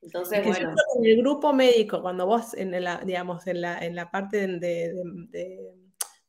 [0.02, 3.62] Entonces, Es que yo bueno, en el grupo médico, cuando vos, en la, digamos, en
[3.62, 4.94] la, en la parte de, de-
[5.30, 5.60] de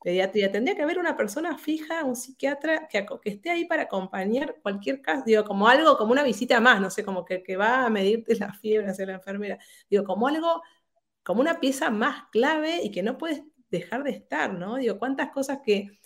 [0.03, 5.01] pediatría, tendría que haber una persona fija, un psiquiatra, que, esté ahí para acompañar cualquier
[5.01, 7.89] caso, digo, como algo, como una visita más, no sé, como que, que va a
[7.89, 9.57] medirte la fiebre, hacer la enfermera,
[9.89, 10.61] digo, como algo,
[11.23, 14.75] como una pieza más clave y que no puedes dejar de estar, ¿no?
[14.75, 15.97] Digo, cuántas cosas que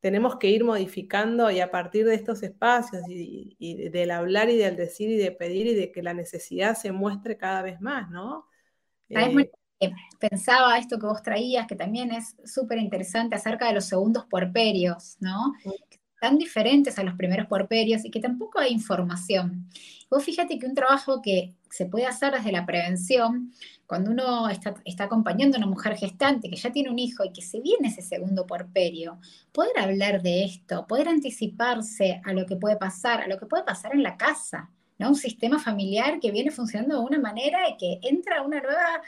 [0.00, 4.56] tenemos que ir modificando y a partir de estos espacios y, y del hablar y
[4.56, 8.10] del decir y de pedir y de que la necesidad se muestre cada vez más,
[8.10, 8.46] ¿no?
[9.08, 9.65] ¿Sabes, Eh, Mónica?
[9.78, 14.24] Que Pensaba esto que vos traías, que también es súper interesante acerca de los segundos
[14.26, 15.52] puerperios, ¿no?
[15.62, 19.68] Que son tan diferentes a los primeros puerperios y que tampoco hay información.
[20.08, 23.52] Vos fíjate que un trabajo que se puede hacer desde la prevención,
[23.86, 27.32] cuando uno está, está acompañando a una mujer gestante que ya tiene un hijo y
[27.32, 29.18] que se viene ese segundo puerperio,
[29.52, 33.64] poder hablar de esto, poder anticiparse a lo que puede pasar, a lo que puede
[33.64, 35.08] pasar en la casa, ¿no?
[35.08, 39.02] Un sistema familiar que viene funcionando de una manera y que entra una nueva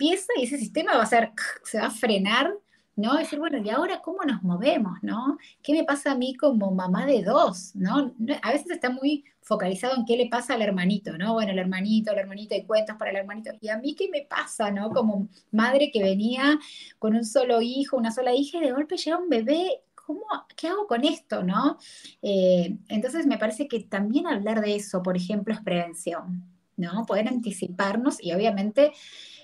[0.00, 1.32] pieza y ese sistema va a ser,
[1.64, 2.54] se va a frenar,
[2.96, 3.16] ¿no?
[3.16, 5.36] Decir, bueno, ¿y ahora cómo nos movemos, no?
[5.62, 8.14] ¿Qué me pasa a mí como mamá de dos, no?
[8.42, 11.34] A veces está muy focalizado en qué le pasa al hermanito, ¿no?
[11.34, 13.50] Bueno, el hermanito, el hermanito, hay cuentos para el hermanito.
[13.60, 14.90] ¿Y a mí qué me pasa, no?
[14.90, 16.58] Como madre que venía
[16.98, 19.82] con un solo hijo, una sola hija y de golpe llega un bebé.
[19.94, 20.24] ¿Cómo,
[20.56, 21.78] ¿Qué hago con esto, no?
[22.22, 26.44] Eh, entonces me parece que también hablar de eso, por ejemplo, es prevención,
[26.76, 27.06] ¿no?
[27.06, 28.92] Poder anticiparnos y obviamente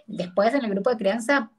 [0.06, 1.50] después en el grupo de crianza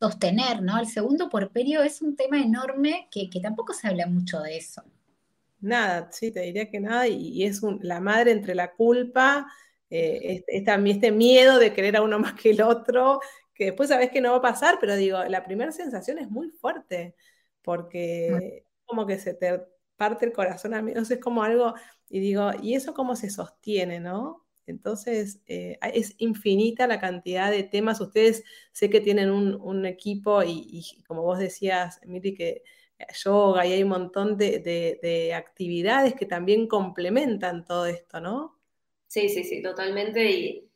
[0.00, 0.78] sostener, ¿no?
[0.78, 4.82] El segundo puerperio es un tema enorme que, que tampoco se habla mucho de eso.
[5.60, 9.46] Nada, sí, te diría que nada, y, es un- la madre entre la culpa,
[9.90, 13.20] eh, este, este miedo de querer a uno más que el otro,
[13.54, 16.50] que después sabes que no va a pasar, pero digo, la primera sensación es muy
[16.50, 17.16] fuerte,
[17.62, 19.62] porque como que se te
[19.96, 21.74] parte el corazón a mí, sé, es como algo,
[22.08, 24.45] y digo, ¿y eso cómo se sostiene, no?
[24.66, 28.00] Entonces, eh, es infinita la cantidad de temas.
[28.00, 32.62] Ustedes sé que tienen un, equipo y, como vos decías, Miri, que
[33.24, 38.58] yoga y hay un montón de, de- de actividades que también complementan todo esto, ¿no?
[39.06, 40.30] Sí, sí, sí, totalmente.
[40.30, 40.70] Y,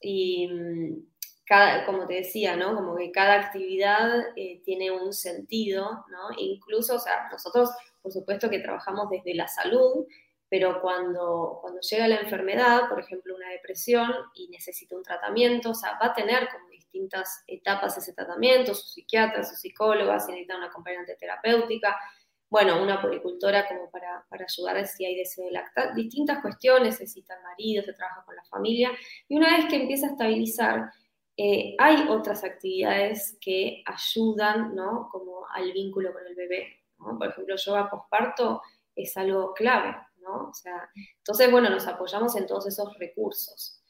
[0.00, 1.06] y, mm,
[1.44, 2.74] cada, como te decía, ¿no?
[2.74, 6.36] Como que cada actividad eh, tiene un sentido, ¿no?
[6.38, 7.70] Incluso, o sea, nosotros,
[8.02, 10.06] por supuesto que trabajamos desde la salud,
[10.48, 15.74] pero cuando, cuando llega la enfermedad, por ejemplo, una depresión y necesita un tratamiento, o
[15.74, 20.56] sea, va a tener como distintas etapas ese tratamiento, su psiquiatra, su psicóloga, si necesita
[20.56, 21.96] una acompañante terapéutica,
[22.48, 27.34] bueno, una poricultora como para, para ayudar si hay deseo de lactar, distintas cuestiones, necesita
[27.34, 28.92] el marido, se trabaja con la familia,
[29.28, 30.90] y una vez que empieza a estabilizar,
[31.36, 35.08] eh, hay otras actividades que ayudan, ¿no?
[35.10, 36.84] Como al vínculo con el bebé.
[36.96, 38.62] Por ejemplo, yoga posparto
[38.94, 39.94] es algo clave,
[40.26, 40.52] ¿no?
[41.18, 43.82] Entonces, bueno, nos apoyamos en todos esos recursos.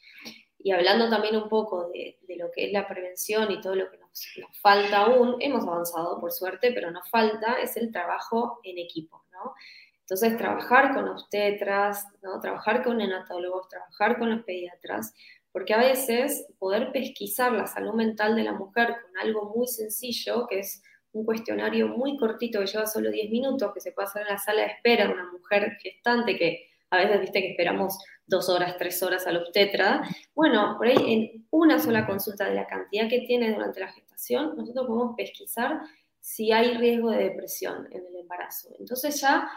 [0.59, 3.99] Y hablando también un poco de, lo que es la prevención y todo lo que
[3.99, 4.27] nos,
[4.61, 9.55] falta aún, hemos avanzado por suerte, pero nos falta es el trabajo en equipo, ¿no?
[10.01, 12.07] Entonces, trabajar con obstetras,
[12.41, 15.13] trabajar con neonatólogos, trabajar con los pediatras,
[15.51, 20.47] porque a veces poder pesquisar la salud mental de la mujer con algo muy sencillo,
[20.47, 20.83] que es
[21.17, 24.39] un cuestionario muy cortito que lleva solo 10 minutos, que se puede hacer en la
[24.39, 28.77] sala de espera de una mujer gestante, que a veces viste que esperamos dos horas,
[28.77, 30.03] tres horas al obstetra.
[30.35, 34.57] Bueno, por ahí en una sola consulta de la cantidad que tiene durante la gestación,
[34.57, 35.81] nosotros podemos pesquisar
[36.21, 38.71] si hay riesgo de depresión en el embarazo.
[38.79, 39.49] Entonces ya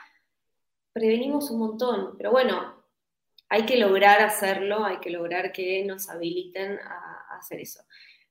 [0.93, 2.83] prevenimos un montón, pero bueno,
[3.49, 7.81] hay que lograr hacerlo, hay que lograr que nos habiliten a, a hacer eso.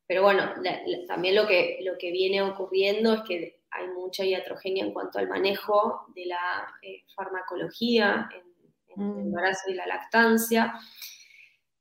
[0.08, 4.24] Pero bueno, la, la, también lo que, lo que viene ocurriendo es que hay mucha
[4.24, 9.86] iatrogenia en cuanto al manejo de la eh, farmacología en, en, el embarazo y la
[9.86, 10.74] lactancia.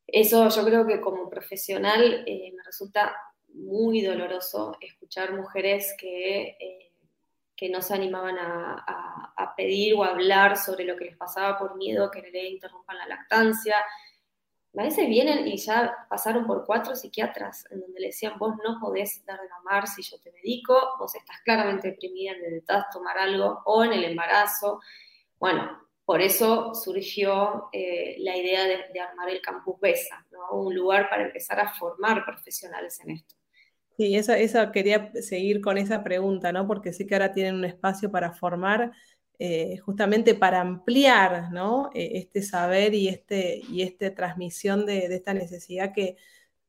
[0.06, 3.16] Eso yo creo que como profesional eh, me resulta
[3.48, 6.92] muy doloroso escuchar mujeres que, eh,
[7.56, 11.18] que no se animaban a, a, a, pedir o a hablar sobre lo que les
[11.18, 13.78] pasaba por miedo a que le interrumpan la lactancia.
[14.78, 18.80] A veces vienen y ya pasaron por cuatro psiquiatras en donde le decían, vos no
[18.80, 23.62] podés dar de mamar si yo te medico, vos estás claramente deprimida, necesitas tomar algo,
[23.66, 24.80] o en el embarazo.
[25.40, 30.58] Bueno, por eso surgió eh, la idea de, armar el Campus BESA, ¿no?
[30.58, 33.36] un lugar para empezar a formar profesionales en esto.
[33.98, 36.68] Sí, eso, eso quería seguir con esa pregunta, ¿no?
[36.68, 38.92] Porque sí que ahora tienen un espacio para formar,
[39.40, 41.50] eh, justamente para ampliar.
[41.94, 46.18] Eh, este saber y, este, y esta transmisión de, esta necesidad que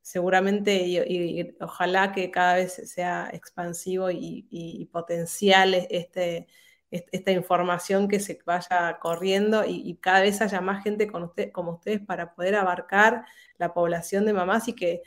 [0.02, 6.46] seguramente y, ojalá que cada vez sea expansivo y, potencial este,
[6.90, 11.08] esta información que se vaya corriendo y, cada vez haya más gente
[11.52, 13.24] como ustedes para poder abarcar
[13.58, 15.02] la población de mamás y que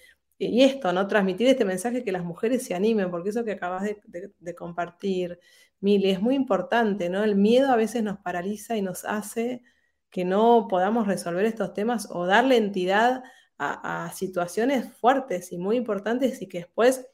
[0.49, 1.07] y esto, ¿no?
[1.07, 5.39] Transmitir este mensaje que las mujeres se animen, porque eso que acabas de, compartir,
[5.81, 7.23] Mili, es muy importante, ¿no?
[7.23, 9.63] El miedo a veces nos paraliza y nos hace
[10.09, 13.23] que no podamos resolver estos temas o darle entidad
[13.57, 17.07] a, a situaciones fuertes y muy importantes y que después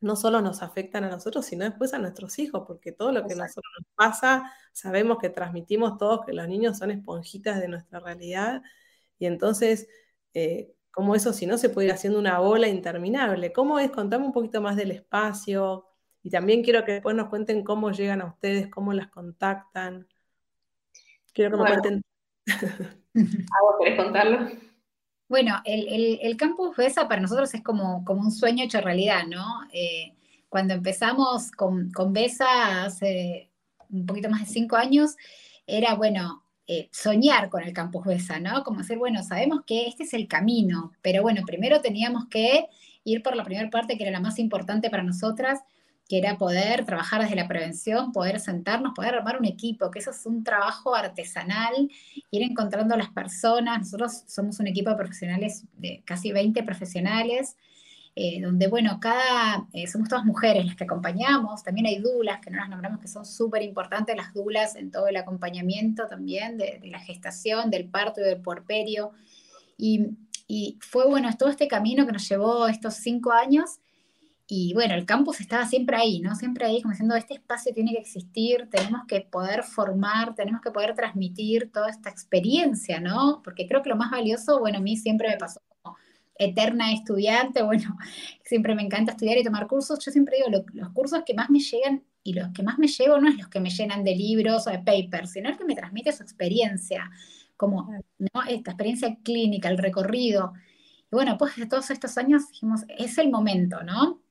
[0.00, 3.34] no solo nos afectan a nosotros, sino después a nuestros hijos, porque todo lo que
[3.34, 8.00] a nosotros nos pasa, sabemos que transmitimos todos que los niños son esponjitas de nuestra
[8.00, 8.62] realidad,
[9.18, 9.88] y entonces,
[10.34, 13.52] eh, ¿cómo eso si no se puede ir haciendo una bola interminable?
[13.52, 13.90] ¿Cómo es?
[13.90, 15.87] Contame un poquito más del espacio,
[16.22, 20.06] y también quiero que después nos cuenten cómo llegan a ustedes, cómo las contactan.
[21.32, 22.02] Quiero que me cuenten.
[23.80, 24.50] querés contarlo?
[25.28, 29.44] Bueno, el, campus BESA para nosotros es como, como un sueño hecho realidad, ¿no?
[29.72, 30.14] Eh,
[30.48, 33.50] cuando empezamos con, con BESA hace
[33.90, 35.16] un poquito más de cinco años,
[35.66, 38.64] era, bueno, eh, soñar con el campus BESA, ¿no?
[38.64, 42.66] Como decir, bueno, sabemos que este es el camino, pero bueno, primero teníamos que
[43.04, 45.60] ir por la primera parte que era la más importante para nosotras,
[46.08, 50.10] que era poder trabajar desde la prevención, poder sentarnos, poder armar un equipo, que eso
[50.10, 51.90] es un trabajo artesanal,
[52.30, 53.78] ir encontrando a las personas.
[53.80, 57.56] Nosotros somos un equipo de profesionales, de casi 20 profesionales,
[58.16, 62.50] eh, donde, bueno, cada, eh, somos todas mujeres las que acompañamos, también hay dulas, que
[62.50, 66.80] no las nombramos, que son súper importantes, las dulas en todo el acompañamiento también de,
[66.84, 69.12] la gestación, del parto y del puerperio.
[69.76, 70.06] Y,
[70.48, 73.78] y fue, bueno, todo este camino que nos llevó estos cinco años,
[74.50, 76.34] y bueno, el campus estaba siempre ahí, ¿no?
[76.34, 80.70] Siempre ahí, como diciendo, este espacio tiene que existir, tenemos que poder formar, tenemos que
[80.70, 83.42] poder transmitir toda esta experiencia, ¿no?
[83.44, 85.98] Porque creo que lo más valioso, bueno, a mí siempre me pasó como
[86.38, 87.98] eterna estudiante, bueno,
[88.42, 91.60] siempre me encanta estudiar y tomar cursos, yo siempre digo, los cursos que más me
[91.60, 94.66] llegan y los que más me llevo no es los que me llenan de libros
[94.66, 97.10] o de papers, sino el que me transmite su experiencia,
[97.58, 98.42] como, ¿no?
[98.48, 100.54] Esta experiencia clínica, el recorrido.
[101.12, 104.22] Y bueno, pues de todos estos años dijimos, es el momento, ¿no?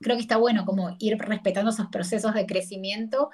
[0.00, 3.30] Creo que está bueno como ir respetando esos procesos de crecimiento.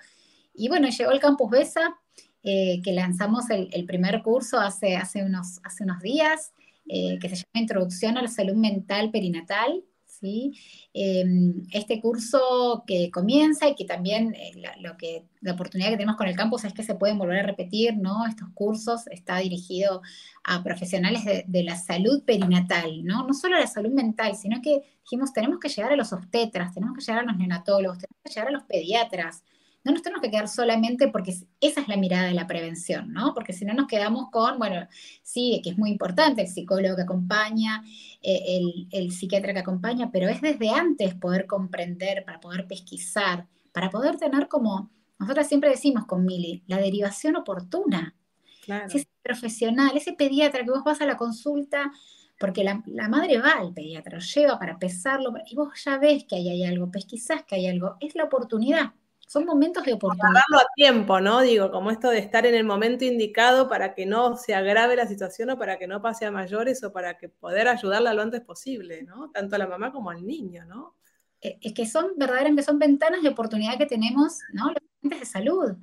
[0.54, 1.96] Y bueno, llegó el Campus BESA,
[2.42, 6.52] eh, que lanzamos el, primer curso hace, hace, unos, hace unos días,
[6.88, 9.84] eh, que se llama Introducción a la Salud Mental Perinatal.
[10.20, 10.58] ¿Sí?
[10.92, 15.96] Em, este curso que comienza y que también eh, la, lo que, la oportunidad que
[15.96, 18.26] tenemos con el campus es que se pueden volver a repetir, ¿no?
[18.26, 20.02] Estos cursos está dirigido
[20.44, 23.26] a profesionales de, la salud perinatal, ¿no?
[23.26, 26.72] No solo a la salud mental, sino que dijimos, tenemos que llegar a los obstetras,
[26.72, 29.42] tenemos que llegar a los neonatólogos, tenemos que llegar a los pediatras,
[29.86, 33.32] no nos tenemos que quedar solamente porque esa es la mirada de la prevención, ¿no?
[33.34, 34.88] Porque si no nos quedamos con, bueno,
[35.22, 37.84] sí, que es muy importante el psicólogo que acompaña,
[38.20, 43.88] eh, el, psiquiatra que acompaña, pero es desde antes poder comprender, para poder pesquisar, para
[43.88, 48.16] poder tener como, nosotros siempre decimos con Mili, la derivación oportuna.
[48.64, 48.90] Claro.
[48.90, 51.92] Si ese profesional, ese pediatra que vos vas a la consulta,
[52.40, 56.34] porque la, madre va al pediatra, lo lleva para pesarlo, y vos ya ves que
[56.34, 58.92] ahí hay algo, pesquisás que hay algo, es la oportunidad
[59.26, 60.32] son momentos de oportunidad.
[60.32, 61.40] Darlo a tiempo, ¿no?
[61.40, 65.06] Digo, como esto de estar en el momento indicado para que no se agrave la
[65.06, 68.40] situación o para que no pase a mayores o para que poder ayudarla lo antes
[68.40, 69.30] posible, ¿no?
[69.30, 70.94] Tanto a la mamá como al niño, ¿no?
[71.40, 74.68] Eh, es que son verdaderamente son ventanas de oportunidad que tenemos, ¿no?
[74.68, 75.76] Los agentes de salud.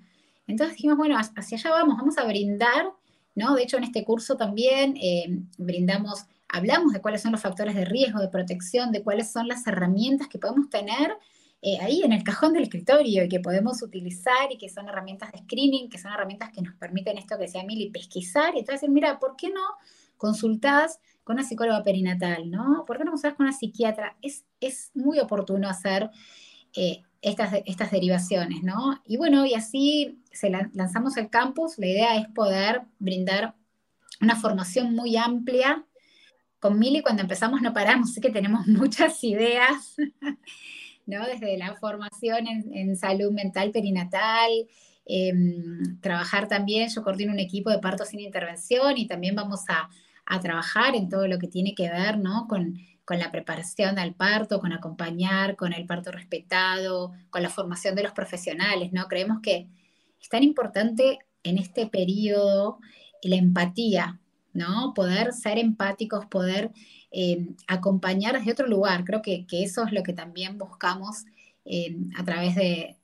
[0.47, 2.91] Entonces dijimos, bueno, hacia allá vamos, vamos a brindar,
[3.35, 3.55] ¿no?
[3.55, 7.83] De hecho, en este curso también eh, brindamos, hablamos de cuáles son los factores de
[7.83, 11.17] riesgo, de protección, de cuáles son las herramientas que podemos tener
[11.65, 15.31] eh, ahí en el cajón del escritorio y que podemos utilizar y que son herramientas
[15.31, 18.89] de screening, que son herramientas que nos permiten esto que decía Mili, pesquisar y entonces
[18.89, 19.61] mira, ¿por qué no
[20.17, 22.83] consultás con una psicóloga perinatal, ¿no?
[22.85, 24.17] ¿Por qué no consultás con una psiquiatra?
[24.21, 26.11] Es, es muy oportuno hacer
[26.75, 29.01] eh, estas, estas derivaciones, ¿no?
[29.05, 33.55] Y bueno, y así se lanzamos el campus, la idea es poder brindar
[34.19, 35.85] una formación muy amplia.
[36.59, 39.95] Con Mili cuando empezamos no paramos, así que tenemos muchas ideas.
[41.05, 41.25] ¿No?
[41.25, 44.51] Desde la formación en, salud mental perinatal,
[45.05, 49.89] em, trabajar también, yo coordino un equipo de parto sin intervención y también vamos a,
[50.41, 52.47] trabajar en todo lo que tiene que ver, ¿no?
[52.47, 52.77] Con,
[53.09, 58.13] la preparación al parto, con acompañar, con el parto respetado, con la formación de los
[58.13, 59.07] profesionales, ¿no?
[59.07, 59.67] Creemos que
[60.21, 62.79] es tan importante en este periodo
[63.21, 64.19] la empatía,
[64.53, 64.93] ¿no?
[64.93, 66.71] Poder ser empáticos, poder
[67.15, 69.05] eh, acompañar desde otro lugar.
[69.05, 71.25] Creo que, eso es lo que también buscamos
[71.63, 72.55] eh, a través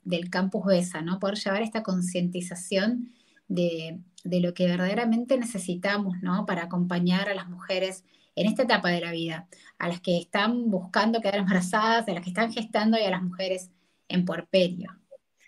[0.03, 1.20] del campus BESA, ¿no?
[1.20, 3.14] Poder llevar esta concientización
[3.47, 6.47] de, lo que verdaderamente necesitamos, ¿no?
[6.47, 8.03] Para acompañar a las mujeres
[8.36, 9.47] en esta etapa de la vida,
[9.78, 13.22] a las que están buscando quedar embarazadas, a las que están gestando y a las
[13.22, 13.70] mujeres
[14.07, 14.89] en puerperio.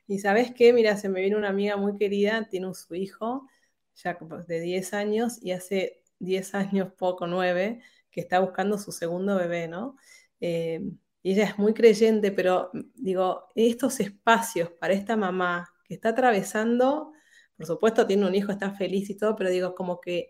[0.05, 3.47] Y sabes qué, mira, se me viene una amiga muy querida, tiene un, su hijo,
[3.95, 7.81] ya de 10 años, y hace 10 años, poco, 9,
[8.11, 9.95] que está buscando su segundo bebé, ¿no?
[10.39, 10.81] Eh,
[11.23, 17.13] y ella es muy creyente, pero digo, estos espacios para esta mamá que está atravesando,
[17.55, 20.29] por supuesto tiene un hijo, está feliz y todo, pero digo, como que,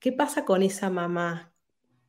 [0.00, 1.52] ¿qué pasa con esa mamá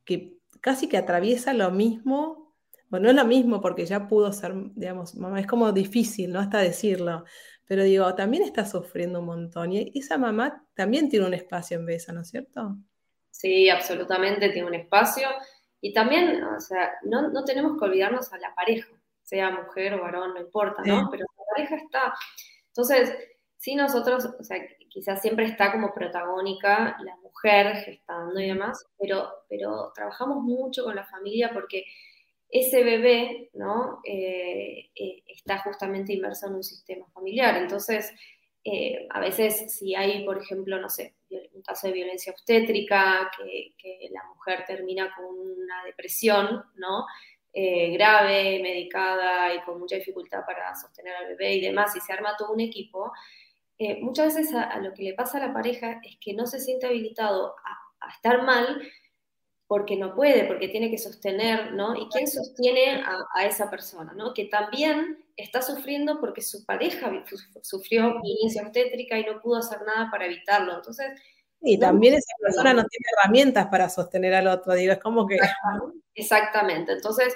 [0.06, 2.56] que casi que atraviesa lo mismo?
[2.90, 6.40] Bueno, no es lo mismo porque ya pudo ser, digamos, mamá, es como difícil, ¿no?
[6.40, 7.26] Hasta decirlo,
[7.66, 11.86] pero digo, también está sufriendo un montón y esa mamá también tiene un espacio en
[11.86, 12.78] Besa, ¿no es cierto?
[13.32, 15.28] Sí, absolutamente tiene un espacio.
[15.82, 18.92] Y también, o sea, no, no, tenemos que olvidarnos a la pareja,
[19.24, 21.10] sea mujer o varón, no importa, ¿no?
[21.10, 22.14] Pero la pareja está.
[22.68, 23.18] Entonces,
[23.58, 24.58] sí, nosotros, o sea,
[24.90, 30.96] quizás siempre está como protagónica la mujer gestando y demás, pero, pero trabajamos mucho con
[30.96, 31.86] la familia porque
[32.52, 34.02] ese bebé, ¿no?
[34.04, 37.56] Eh, eh, está justamente inmerso en un sistema familiar.
[37.56, 38.14] Entonces,
[38.64, 41.16] eh, a veces si hay, por ejemplo, no sé,
[41.54, 47.06] un caso de violencia obstétrica, que, la mujer termina con una depresión, ¿no?
[47.54, 52.14] Eh, grave, medicada y con mucha dificultad para sostener al bebé y demás, y se
[52.14, 53.12] arma todo un equipo,
[53.78, 56.60] eh, muchas veces a, lo que le pasa a la pareja es que no se
[56.60, 58.82] siente habilitado a, a estar mal
[59.72, 61.96] porque no puede, porque tiene que sostener, ¿no?
[61.96, 64.34] ¿Y quién sostiene a, esa persona, ¿no?
[64.34, 67.12] Que también está sufriendo porque su pareja
[67.62, 70.76] sufrió violencia obstétrica y no pudo hacer nada para evitarlo.
[70.76, 71.08] Entonces...
[71.62, 75.38] Y también esa persona no tiene herramientas para sostener al otro, digo, es como que...
[76.16, 77.36] Exactamente, entonces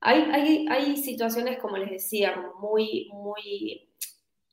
[0.00, 3.88] hay, hay, hay situaciones, como les decía, muy, muy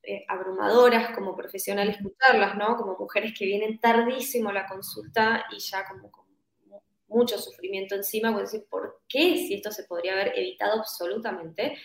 [0.03, 2.77] eh, abrumadoras como profesional escucharlas, ¿no?
[2.77, 6.11] Como mujeres que vienen tardísimo a la consulta y ya como
[7.07, 9.37] mucho sufrimiento encima, voy decir, ¿por qué?
[9.37, 11.77] Si esto se podría haber evitado absolutamente.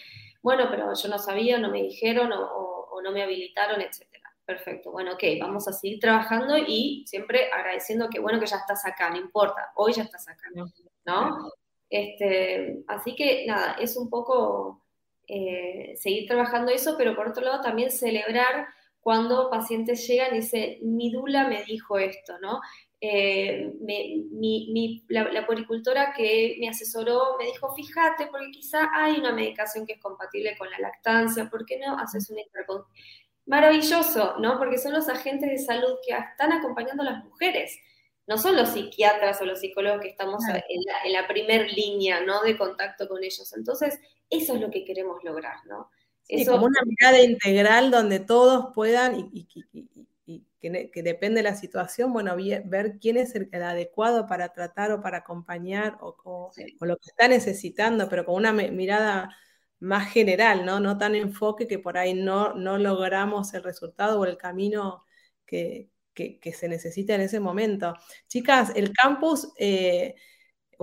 [0.42, 4.24] Bueno, pero yo no sabía, no me dijeron o, no me habilitaron, etcétera.
[4.44, 8.84] Perfecto, bueno, ok, vamos a seguir trabajando y siempre agradeciendo que bueno que ya estás
[8.84, 10.48] acá, no importa, hoy ya estás acá,
[11.06, 11.50] ¿no?
[11.88, 14.82] Este, así que nada, es un poco
[15.26, 18.66] eh, seguir trabajando eso, pero por otro lado también celebrar
[19.00, 22.60] cuando pacientes llegan y dicen, mi dula me dijo esto, ¿no?
[23.02, 29.32] Eh, mi, la, la, poricultora que me asesoró me dijo, fíjate, porque quizá hay una
[29.32, 32.84] medicación que es compatible con la lactancia, ¿por qué no haces una intercon
[33.46, 34.58] Maravilloso, ¿no?
[34.58, 37.72] Porque son los agentes de salud que están acompañando a las mujeres,
[38.26, 42.20] no son los psiquiatras o los psicólogos que estamos en, la, en la primer línea,
[42.20, 42.42] ¿no?
[42.42, 43.52] De contacto con ellos.
[43.56, 43.98] Entonces,
[44.30, 45.90] eso es lo que queremos lograr, ¿no?
[46.28, 49.48] Eso, como una mirada integral donde todos puedan y,
[50.60, 55.18] que, depende de la situación, bueno, ver quién es el, adecuado para tratar o para
[55.18, 56.50] acompañar o,
[56.80, 59.30] lo que está necesitando, pero con una mirada
[59.80, 60.80] más general, ¿no?
[60.80, 65.04] No tan enfoque que por ahí no, no logramos el resultado o el camino
[65.46, 67.94] que, se necesita en ese momento.
[68.28, 69.52] Chicas, el campus...
[69.58, 70.14] Eh,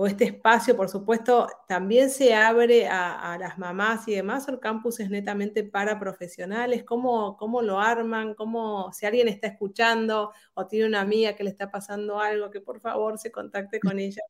[0.00, 4.60] o este espacio, por supuesto, también se abre a, las mamás y demás, o el
[4.60, 10.66] campus es netamente para profesionales, ¿Cómo, cómo lo arman, cómo, si alguien está escuchando o
[10.68, 14.22] tiene una amiga que le está pasando algo, que por favor se contacte con ella,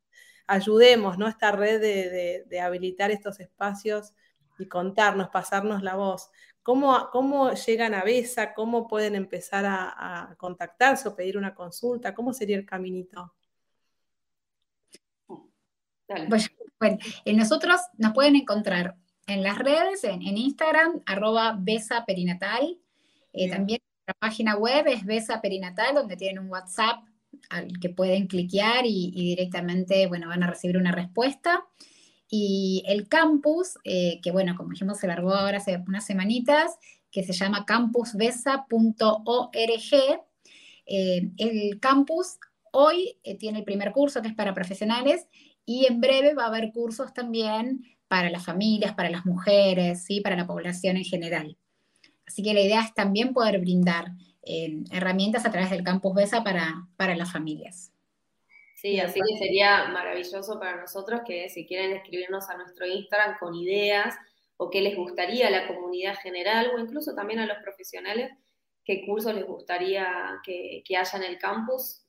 [0.47, 1.27] ayudemos, ¿no?
[1.27, 4.15] Esta red de, habilitar estos espacios
[4.57, 6.31] y contarnos, pasarnos la voz.
[6.63, 8.55] ¿Cómo, cómo llegan a BESA?
[8.55, 12.15] ¿Cómo pueden empezar a, a contactarse o pedir una consulta?
[12.15, 13.35] ¿Cómo sería el caminito?
[16.79, 18.95] Bueno, nosotros nos pueden encontrar
[19.27, 22.77] en las redes, en, Instagram, arroba besa perinatal.
[23.33, 27.03] Eh, también la página web es besa perinatal, donde tienen un WhatsApp
[27.49, 31.63] al que pueden cliquear y, directamente, bueno, van a recibir una respuesta.
[32.27, 36.77] Y el campus, eh, que bueno, como dijimos, se largó ahora hace unas semanitas,
[37.11, 39.53] que se llama campusbesa.org.
[40.85, 42.37] Eh, el campus
[42.71, 45.27] hoy tiene el primer curso que es para profesionales
[45.71, 50.19] y en breve va a haber cursos también para las familias, para las mujeres, ¿sí?
[50.19, 51.57] para la población en general.
[52.25, 54.07] Así que la idea es también poder brindar
[54.41, 57.91] eh, herramientas a través del campus BESA para, para las familias.
[58.77, 63.53] Sí, así que sería maravilloso para nosotros que si quieren escribirnos a nuestro Instagram con
[63.53, 64.15] ideas
[64.57, 68.31] o qué les gustaría a la comunidad general o incluso también a los profesionales,
[68.83, 72.07] qué cursos les gustaría que, que haya en el campus,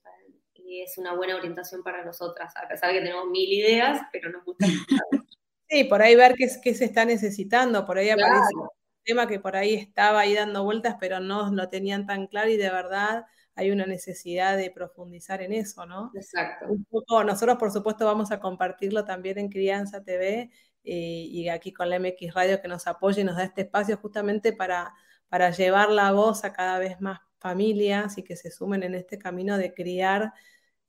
[0.78, 4.44] es una buena orientación para nosotras, a pesar de que tenemos mil ideas, pero nos
[4.44, 4.66] gusta.
[5.72, 8.68] Sí, por ahí ver qué, qué se está necesitando, por ahí aparece un
[9.04, 12.56] tema que por ahí estaba ahí dando vueltas, pero no lo tenían tan claro y
[12.56, 16.10] de verdad hay una necesidad de profundizar en eso, ¿no?
[16.14, 16.66] Exacto.
[16.68, 20.50] Un poco, nosotros por supuesto vamos a compartirlo también en Crianza TV
[20.82, 23.96] eh, y aquí con la MX Radio que nos apoya y nos da este espacio
[23.98, 24.94] justamente para,
[25.28, 29.18] para llevar la voz a cada vez más familias y que se sumen en este
[29.18, 30.32] camino de criar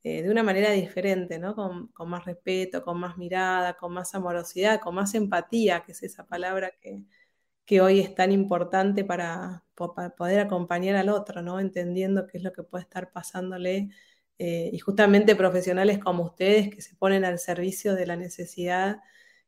[0.04, 1.54] eh, de una manera diferente, ¿no?
[1.54, 6.26] Con, más respeto, con más mirada, con más amorosidad, con más empatía, que es esa
[6.26, 11.58] palabra que, hoy es tan importante para, para, poder acompañar al otro, ¿no?
[11.60, 13.90] Entendiendo qué es lo que puede estar pasándole.
[14.38, 19.00] Eh, y justamente profesionales como ustedes que se ponen al servicio de la necesidad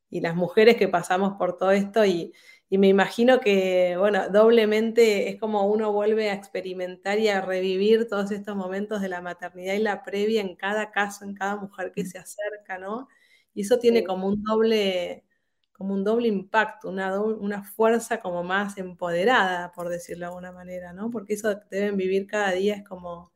[0.08, 2.32] y las mujeres que pasamos por todo esto y,
[2.70, 8.08] y me imagino que, bueno, doblemente es como uno vuelve a experimentar y a revivir
[8.08, 11.92] todos estos momentos de la maternidad y la previa en cada caso, en cada mujer
[11.92, 13.08] que se acerca, ¿no?
[13.52, 15.24] Y eso tiene como un doble,
[15.72, 20.52] como un doble impacto, una, doble, una fuerza como más empoderada, por decirlo de alguna
[20.52, 21.10] manera, ¿no?
[21.10, 23.30] Porque eso deben vivir cada día es como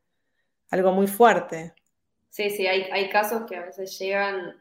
[0.71, 1.75] algo muy fuerte.
[2.29, 4.55] Sí, sí, hay, hay casos que a veces llegan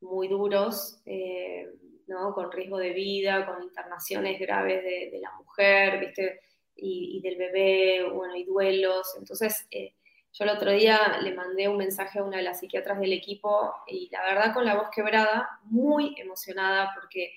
[0.00, 1.00] muy duros.
[1.06, 1.72] Eh
[2.08, 2.34] ¿no?
[2.34, 6.40] Con riesgo de vida, con internaciones graves de, la mujer, ¿viste?
[6.76, 9.14] Y, del bebé, bueno, y duelos.
[9.18, 9.94] Entonces, eh,
[10.32, 13.74] yo el otro día le mandé un mensaje a una de las psiquiatras del equipo
[13.86, 17.32] y la verdad con la voz quebrada, muy emocionada porque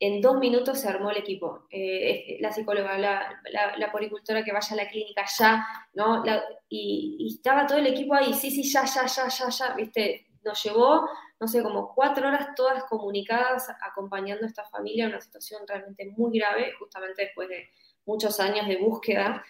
[0.00, 1.66] en dos minutos se armó el equipo.
[1.70, 6.22] Eh, la psicóloga, la, poricultora que vaya a la clínica ya, ¿no?
[6.68, 10.26] Y, estaba todo el equipo ahí, sí, sí, ya, ya, ya, ya, ya, ¿viste?
[10.44, 11.08] Nos llevó
[11.40, 16.06] no sé, como cuatro horas todas comunicadas acompañando a esta familia en una situación realmente
[16.16, 17.68] muy grave, justamente después de
[18.06, 19.44] muchos años de búsqueda.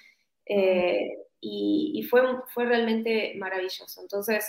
[0.46, 2.22] Eh, y, fue,
[2.54, 4.00] fue realmente maravilloso.
[4.00, 4.46] Entonces,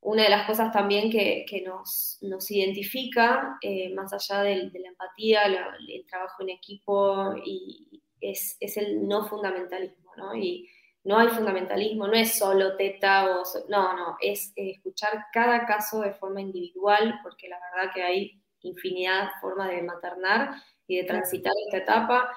[0.00, 4.88] una de las cosas también que, que nos, nos, identifica, eh, más allá de, la
[4.88, 10.36] empatía, el trabajo en equipo, y es, es, el no fundamentalismo, ¿no?
[10.36, 10.70] Y,
[11.08, 13.42] no hay fundamentalismo, no es solo teta o...
[13.70, 19.22] No, no, es escuchar cada caso de forma individual, porque la verdad que hay infinidad
[19.22, 20.50] de formas de maternar
[20.86, 22.30] y de transitar esta etapa.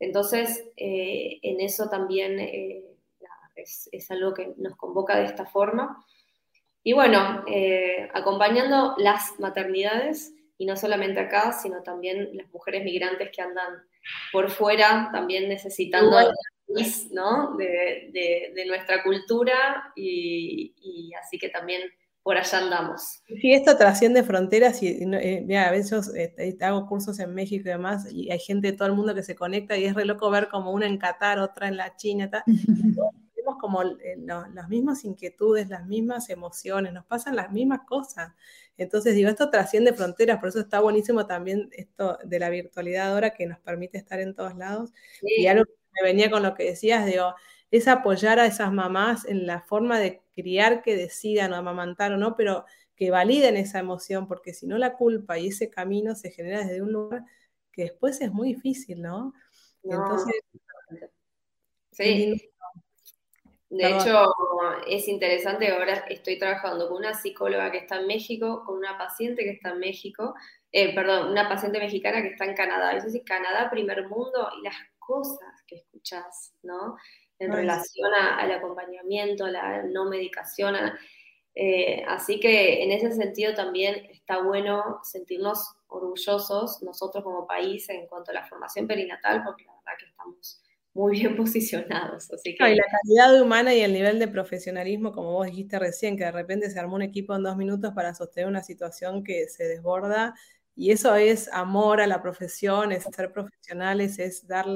[0.00, 2.82] Entonces, eh, en eso también eh,
[3.54, 6.04] es, es, algo que nos convoca de esta forma.
[6.82, 13.30] Y bueno, eh, acompañando las maternidades, y no solamente acá, sino también las mujeres migrantes
[13.30, 13.84] que andan
[14.32, 16.10] por fuera, también necesitando...
[16.10, 16.32] Bueno
[17.10, 17.56] ¿no?
[17.56, 21.82] de, de, de nuestra cultura y, y, así que también
[22.22, 23.22] por allá andamos.
[23.40, 27.70] Sí, esto trasciende fronteras y eh, mira, a veces eh, hago cursos en México y
[27.70, 30.28] demás y hay gente de todo el mundo que se conecta y es re loco
[30.28, 32.42] ver como una en Qatar, otra en la China, tal.
[33.36, 38.32] tenemos como eh, lo, las mismas inquietudes, las mismas emociones, nos pasan las mismas cosas.
[38.76, 43.34] Entonces digo, esto trasciende fronteras, por eso está buenísimo también esto de la virtualidad ahora
[43.34, 44.92] que nos permite estar en todos lados.
[45.20, 45.42] Sí.
[45.42, 45.64] Y algo
[46.00, 47.34] me venía con lo que decías, digo,
[47.70, 52.16] es apoyar a esas mamás en la forma de criar que decidan o amamantar o
[52.16, 56.30] no, pero que validen esa emoción, porque si no la culpa y ese camino se
[56.30, 57.24] genera desde un lugar
[57.72, 59.34] que después es muy difícil, ¿no?
[59.82, 59.96] no.
[59.96, 60.34] Entonces,
[61.92, 62.50] sí.
[63.68, 64.32] De hecho,
[64.86, 69.42] es interesante, ahora estoy trabajando con una psicóloga que está en México, con una paciente
[69.42, 70.34] que está en México,
[70.70, 72.96] eh, perdón, una paciente mexicana que está en Canadá.
[72.96, 74.76] Es decir, Canadá, primer mundo, y las
[75.06, 76.96] cosas que escuchás, ¿no?
[77.38, 80.74] En relación a, al acompañamiento, a la no medicación.
[80.74, 80.98] A,
[81.54, 88.06] eh, así que en ese sentido también está bueno sentirnos orgullosos nosotros como país en
[88.06, 92.30] cuanto a la formación perinatal, porque la verdad que estamos muy bien posicionados.
[92.32, 92.70] Así que...
[92.70, 96.32] y la calidad humana y el nivel de profesionalismo, como vos dijiste recién, que de
[96.32, 100.34] repente se armó un equipo en dos minutos para sostener una situación que se desborda
[100.76, 104.66] y eso es amor a la profesión, es ser profesionales, es dar,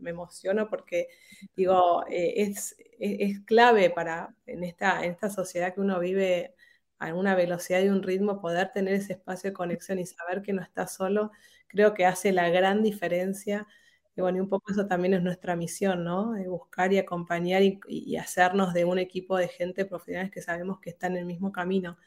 [0.00, 1.06] me emociono porque
[1.54, 6.56] digo, eh, es, es, clave para en esta, sociedad que uno vive
[6.98, 10.52] a una velocidad y un ritmo, poder tener ese espacio de conexión y saber que
[10.52, 11.30] no está solo,
[11.68, 13.68] creo que hace la gran diferencia.
[14.16, 16.32] Y bueno, y un poco eso también es nuestra misión, ¿no?
[16.32, 20.80] De buscar y acompañar y, y hacernos de un equipo de gente profesionales que sabemos
[20.80, 21.98] que están en el mismo camino.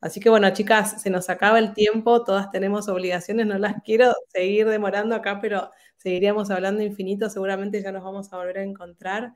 [0.00, 4.14] Así que bueno, chicas, se nos acaba el tiempo, todas tenemos obligaciones, no las quiero
[4.28, 9.34] seguir demorando acá, pero seguiríamos hablando infinito, seguramente ya nos vamos a volver a encontrar.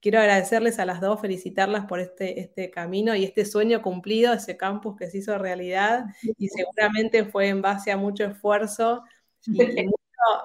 [0.00, 4.56] Quiero agradecerles a las dos, felicitarlas por este, este camino y este sueño cumplido, ese
[4.56, 6.06] campus que se hizo realidad
[6.38, 9.02] y seguramente fue en base a mucho esfuerzo
[9.46, 9.98] y, y mucho,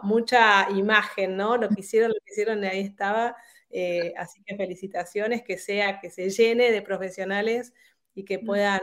[0.04, 1.58] mucha imagen, ¿no?
[1.58, 3.36] Lo que hicieron, lo que hicieron, ahí estaba.
[3.70, 7.74] Eh, así que felicitaciones, que sea, que se llene de profesionales
[8.16, 8.82] y que puedan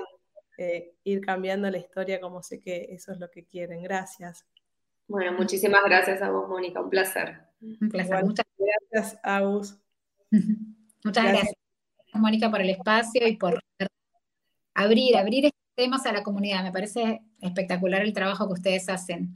[0.60, 3.82] eh, ir cambiando la historia como sé que eso es lo que quieren.
[3.82, 4.44] Gracias.
[5.08, 7.40] Bueno, muchísimas gracias a vos, Mónica, un placer.
[7.60, 8.06] Un placer.
[8.06, 9.78] Igual, muchas gracias, Agus.
[11.02, 11.32] Muchas gracias.
[11.32, 11.56] gracias.
[12.12, 13.58] Mónica, por el espacio y por
[14.74, 16.62] abrir, abrir estos temas a la comunidad.
[16.62, 19.32] Me parece espectacular el trabajo que ustedes hacen.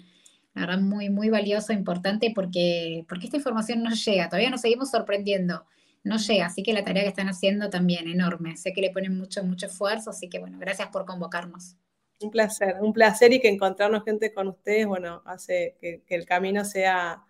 [0.53, 4.29] La verdad, muy, muy valioso, importante, porque, porque esta información no llega.
[4.29, 5.65] Todavía nos seguimos sorprendiendo.
[6.05, 8.57] No llega, así que la tarea que están haciendo también enorme.
[8.59, 11.77] Sé que le ponen mucho, mucho esfuerzo, así que bueno, gracias por convocarnos.
[12.21, 16.27] Un placer, un placer y que encontrarnos gente con ustedes, bueno, hace que, que el
[16.27, 17.25] camino sea,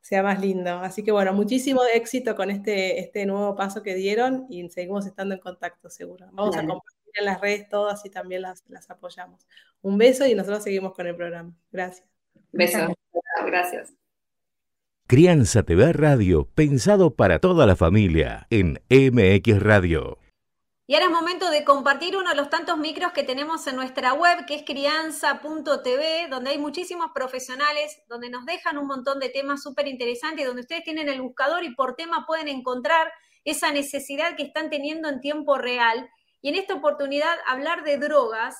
[0.00, 0.70] sea más lindo.
[0.78, 5.34] Así que bueno, muchísimo éxito con este, este nuevo paso que dieron y seguimos estando
[5.34, 6.28] en contacto, seguro.
[6.32, 9.44] Vamos a compartir en las redes todas y también las, las apoyamos.
[9.82, 11.52] Un beso y nosotros seguimos con el programa.
[11.72, 12.06] Gracias.
[12.52, 12.94] Beso.
[13.44, 13.99] Gracias.
[15.10, 20.18] Crianza TV Radio, pensado para toda la familia, en MX Radio.
[20.86, 24.12] Y ahora es momento de compartir uno de los tantos micros que tenemos en nuestra
[24.12, 29.64] web, que es crianza.tv, donde hay muchísimos profesionales, donde nos dejan un montón de temas
[29.64, 33.10] súper interesantes, donde ustedes tienen el buscador y por tema pueden encontrar
[33.44, 36.08] esa necesidad que están teniendo en tiempo real.
[36.40, 38.54] Y en esta oportunidad hablar de drogas,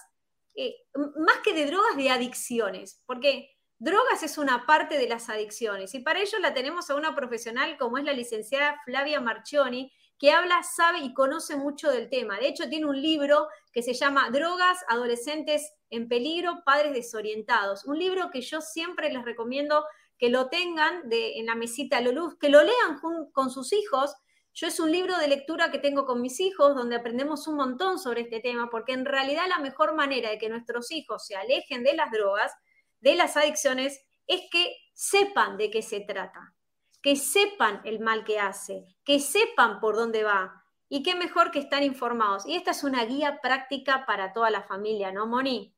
[0.57, 3.51] eh, más que de drogas, de adicciones, porque
[3.81, 5.95] drogas es una parte de las adicciones.
[5.95, 10.31] Y para ello la tenemos a una profesional como es la licenciada Flavia Marchioni, que
[10.31, 12.39] habla, sabe y conoce mucho del tema.
[12.39, 17.87] De hecho, tiene un libro que se llama Drogas, Adolescentes en Peligro, Padres Desorientados.
[17.87, 19.87] Un libro que yo siempre les recomiendo
[20.18, 23.01] que lo tengan de, en la mesita de luz, que lo lean
[23.33, 24.14] con sus hijos.
[24.53, 27.99] Yo es un libro de lectura que tengo con mis hijos, donde aprendemos un montón
[27.99, 31.83] sobre este tema, porque en realidad la mejor manera de que nuestros hijos se alejen
[31.83, 32.53] de las drogas,
[33.01, 36.55] de las adicciones, es que sepan de qué se trata
[37.03, 40.62] que sepan el mal que hace, que sepan por dónde va.
[40.92, 42.44] Y qué mejor que estar informados.
[42.46, 45.72] Y esta es una guía práctica para toda la familia, ¿no, Moni?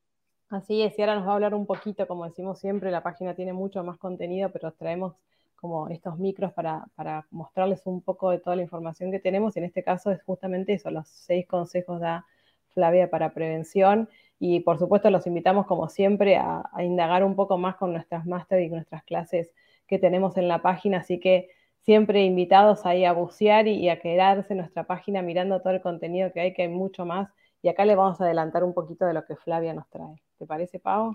[0.48, 3.34] Así es, y ahora nos va a hablar un poquito, como decimos siempre, la página
[3.34, 5.14] tiene mucho más contenido, pero traemos
[5.56, 9.54] como estos micros para, para mostrarles un poco de toda la información que tenemos.
[9.54, 12.26] Y en este caso es justamente eso, los seis consejos da
[12.72, 14.08] Flavia para prevención.
[14.44, 18.26] Y por supuesto los invitamos, como siempre, a, a indagar un poco más con nuestras
[18.26, 19.52] máster y con nuestras clases
[19.86, 21.50] que tenemos en la página, así que
[21.82, 26.32] siempre invitados ahí a bucear y, a quedarse en nuestra página mirando todo el contenido
[26.32, 27.30] que hay, que hay mucho más.
[27.62, 30.20] Y acá le vamos a adelantar un poquito de lo que Flavia nos trae.
[30.38, 31.14] ¿Te parece, Pau?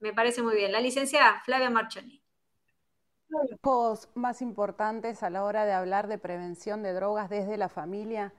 [0.00, 0.70] Me parece muy bien.
[0.70, 2.20] La licenciada Flavia Marchoni.
[3.64, 8.34] Los más importantes a la hora de hablar de prevención de drogas desde la familia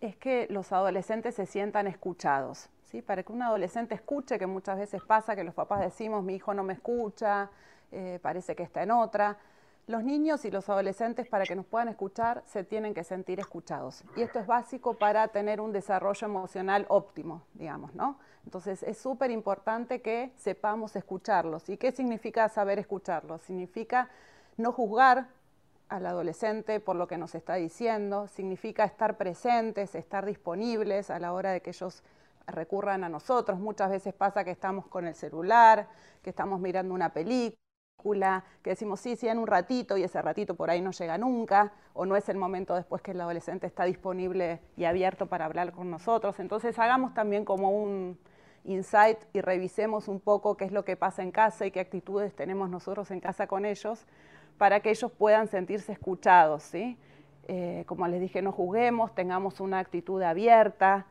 [0.00, 2.70] es que los adolescentes se sientan escuchados.
[3.00, 6.52] Para que un adolescente escuche, que muchas veces pasa que los papás decimos, mi hijo
[6.52, 7.50] no me escucha,
[7.90, 9.38] eh, parece que está en otra.
[9.86, 14.04] Los niños y los adolescentes, para que nos puedan escuchar, se tienen que sentir escuchados.
[14.14, 18.18] Y esto es básico para tener un desarrollo emocional óptimo, digamos, ¿no?
[18.44, 21.68] Entonces es súper importante que sepamos escucharlos.
[21.68, 23.42] ¿Y qué significa saber escucharlos?
[23.42, 24.08] Significa
[24.56, 25.28] no juzgar
[25.88, 31.32] al adolescente por lo que nos está diciendo, significa estar presentes, estar disponibles a la
[31.32, 32.02] hora de que ellos
[32.46, 33.58] recurran a nosotros.
[33.58, 35.88] Muchas veces pasa que estamos con el celular,
[36.22, 37.56] que estamos mirando una película
[38.62, 41.72] que decimos sí, sí, en un ratito y ese ratito por ahí no llega nunca,
[41.94, 45.72] o no es el momento después que el adolescente está disponible y abierto para hablar
[45.72, 46.40] con nosotros.
[46.40, 48.18] Entonces hagamos también como un
[48.64, 52.34] insight y revisemos un poco qué es lo que pasa en casa y qué actitudes
[52.34, 54.06] tenemos nosotros en casa con ellos
[54.58, 56.62] para que ellos puedan sentirse escuchados.
[56.64, 56.96] ¿sí?
[57.48, 61.06] Eh, como les dije, no juguemos, tengamos una actitud abierta,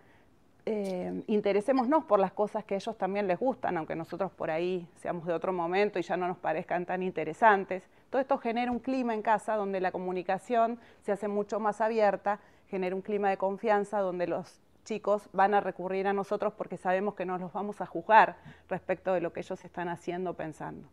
[0.66, 4.88] eh, interesémonos por las cosas que a ellos también les gustan, aunque nosotros por ahí
[4.96, 7.84] seamos de otro momento y ya no nos parezcan tan interesantes.
[8.10, 12.40] Todo esto genera un clima en casa donde la comunicación se hace mucho más abierta,
[12.68, 17.16] genera un clima de confianza donde los chicos van a recurrir a nosotros porque sabemos
[17.16, 18.38] que no los vamos a juzgar
[18.70, 20.88] respecto de lo que ellos están haciendo, pensando.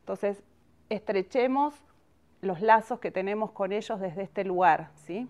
[0.00, 0.42] Entonces,
[0.88, 1.74] estrechemos
[2.40, 5.28] los lazos que tenemos con ellos desde este lugar, ¿sí?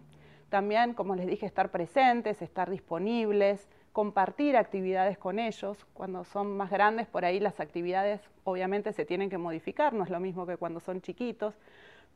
[0.48, 3.68] También, como les dije, estar presentes, estar disponibles,
[4.00, 5.76] compartir actividades con ellos.
[5.92, 10.08] Cuando son más grandes, por ahí las actividades obviamente se tienen que modificar, no es
[10.08, 11.54] lo mismo que cuando son chiquitos,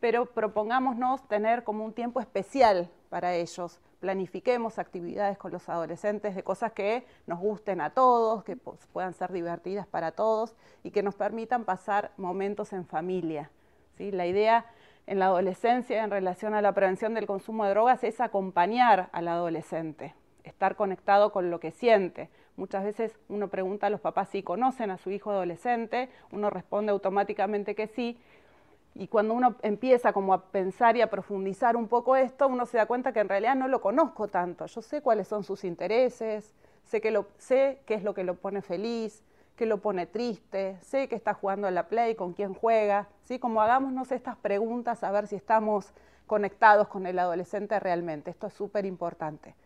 [0.00, 3.80] pero propongámonos tener como un tiempo especial para ellos.
[4.00, 9.30] Planifiquemos actividades con los adolescentes de cosas que nos gusten a todos, que puedan ser
[9.30, 13.50] divertidas para todos y que nos permitan pasar momentos en familia.
[13.98, 14.10] ¿sí?
[14.10, 14.64] La idea
[15.06, 19.28] en la adolescencia en relación a la prevención del consumo de drogas es acompañar al
[19.28, 20.14] adolescente
[20.44, 22.28] estar conectado con lo que siente.
[22.56, 26.92] Muchas veces uno pregunta a los papás si conocen a su hijo adolescente, uno responde
[26.92, 28.18] automáticamente que sí,
[28.94, 32.76] y cuando uno empieza como a pensar y a profundizar un poco esto, uno se
[32.76, 34.66] da cuenta que en realidad no lo conozco tanto.
[34.66, 38.36] Yo sé cuáles son sus intereses, sé, que lo, sé qué es lo que lo
[38.36, 39.24] pone feliz,
[39.56, 43.40] qué lo pone triste, sé que está jugando a la play, con quién juega, ¿sí?
[43.40, 45.92] Como hagámonos estas preguntas a ver si estamos
[46.28, 48.30] conectados con el adolescente realmente.
[48.30, 49.56] Esto es súper importante.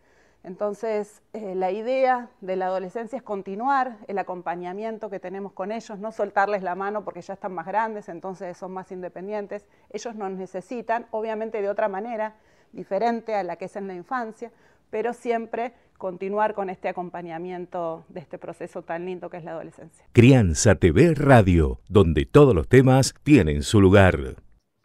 [0.49, 5.99] Entonces, eh, la idea de la adolescencia es continuar el acompañamiento que tenemos con ellos,
[5.99, 9.67] no soltarles la mano porque ya están más grandes, entonces son más independientes.
[9.91, 12.37] Ellos nos necesitan, obviamente de otra manera,
[12.73, 14.51] diferente a la que es en la infancia,
[14.89, 20.07] pero siempre continuar con este acompañamiento de este proceso tan lindo que es la adolescencia.
[20.13, 24.37] Crianza TV Radio, donde todos los temas tienen su lugar.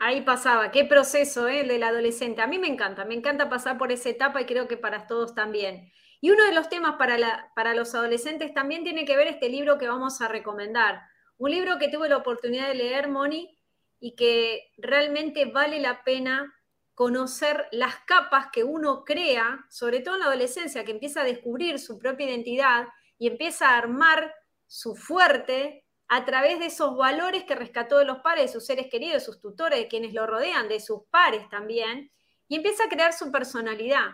[0.05, 1.61] Ahí pasaba, qué proceso ¿eh?
[1.61, 2.41] el del adolescente.
[2.41, 5.33] A mí me encanta, me encanta pasar por esa etapa y creo que para todos
[5.33, 5.93] también.
[6.19, 9.77] Y uno de los temas para, para los adolescentes también tiene que ver este libro
[9.77, 11.03] que vamos a recomendar.
[11.37, 13.57] Un libro que tuve la oportunidad de leer, Moni,
[14.01, 16.53] y que realmente vale la pena
[16.95, 21.79] conocer las capas que uno crea, sobre todo en la adolescencia, que empieza a descubrir
[21.79, 24.35] su propia identidad y empieza a armar
[24.67, 28.87] su fuerte a través de esos valores que rescató de los padres, de sus seres
[28.89, 32.11] queridos, de sus tutores, de quienes lo rodean, de sus pares también,
[32.47, 34.11] y empieza a crear su personalidad.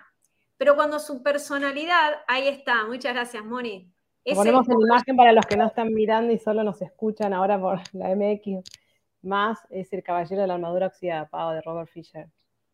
[0.58, 3.92] Pero cuando su personalidad, ahí está, muchas gracias, Moni.
[4.36, 7.80] Ponemos en imagen para los que no están mirando y solo nos escuchan ahora por
[7.94, 8.64] la MX,
[9.22, 12.28] más es El Caballero de la Armadura Oxidada, Pau, de Robert Fisher.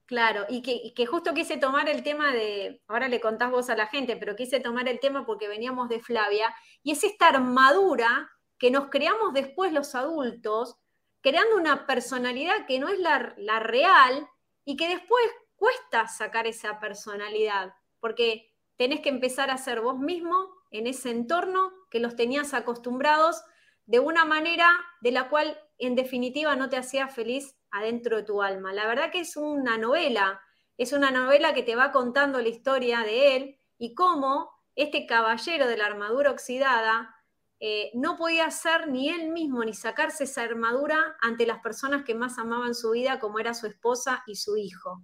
[0.06, 3.70] Claro, y que, y que, justo quise tomar el tema de, ahora le contás vos
[3.70, 6.54] a la gente, pero quise tomar el tema porque veníamos de Flavia,
[6.84, 10.78] y es esta armadura que nos creamos después los adultos,
[11.22, 14.28] creando una personalidad que no es la, la real
[14.64, 15.26] y que después
[15.56, 21.72] cuesta sacar esa personalidad, porque tenés que empezar a ser vos mismo en ese entorno
[21.90, 23.44] que los tenías acostumbrados
[23.86, 24.70] de una manera
[25.02, 28.74] de la cual en definitiva no te hacía feliz adentro de tu alma.
[28.74, 30.42] La verdad que es una novela,
[30.78, 35.68] es una novela que te va contando la historia de él y cómo este caballero
[35.68, 37.15] de la armadura oxidada
[37.60, 42.16] eh, no podía ser ni él mismo ni sacarse esa armadura ante las personas que
[42.16, 45.02] más amaban su vida, como era su esposa y su hijo.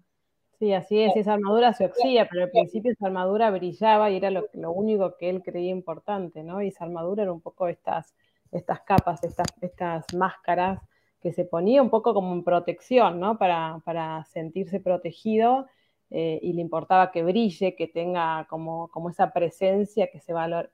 [0.59, 4.29] Sí, así es, esa armadura se oxida, pero al principio esa armadura brillaba y era
[4.29, 6.61] lo, lo único que él creía importante, ¿no?
[6.61, 8.13] Y esa armadura era un poco estas,
[8.51, 10.79] estas capas, estas, estas máscaras
[11.21, 13.37] que se ponía un poco como en protección, ¿no?
[13.37, 15.67] Para, para sentirse protegido
[16.09, 20.71] eh, y le importaba que brille, que tenga como, como esa presencia que se valor,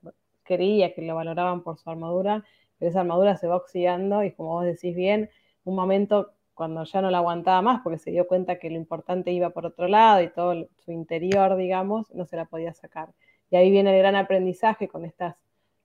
[0.48, 2.44] creía que lo valoraban por su armadura,
[2.80, 5.30] pero esa armadura se va oxidando y como vos decís bien,
[5.66, 9.32] un momento cuando ya no la aguantaba más porque se dio cuenta que lo importante
[9.32, 13.10] iba por otro lado y todo su interior, digamos, no se la podía sacar.
[13.52, 15.34] Y ahí viene el gran aprendizaje con estos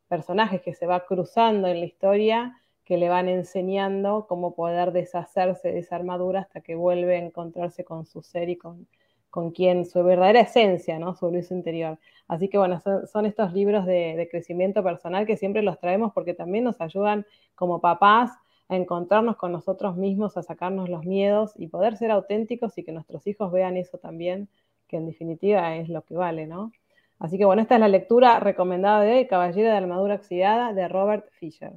[0.08, 5.72] personajes que se va cruzando en la historia, que le van enseñando cómo poder deshacerse
[5.72, 8.86] de esa armadura hasta que vuelve a encontrarse con su ser y con,
[9.32, 11.14] con quien, su verdadera esencia, ¿no?
[11.14, 11.98] Su luz interior.
[12.28, 16.34] Así que bueno, son, estos libros de, de, crecimiento personal que siempre los traemos porque
[16.34, 17.24] también nos ayudan
[17.54, 18.30] como papás
[18.68, 22.92] a encontrarnos con nosotros mismos, a sacarnos los miedos y poder ser auténticos y que
[22.92, 24.50] nuestros hijos vean eso también,
[24.86, 26.70] que en definitiva es lo que vale, ¿no?
[27.18, 30.88] Así que bueno, esta es la lectura recomendada de hoy, Caballero de Armadura Oxidada, de
[30.88, 31.72] Robert Fisher.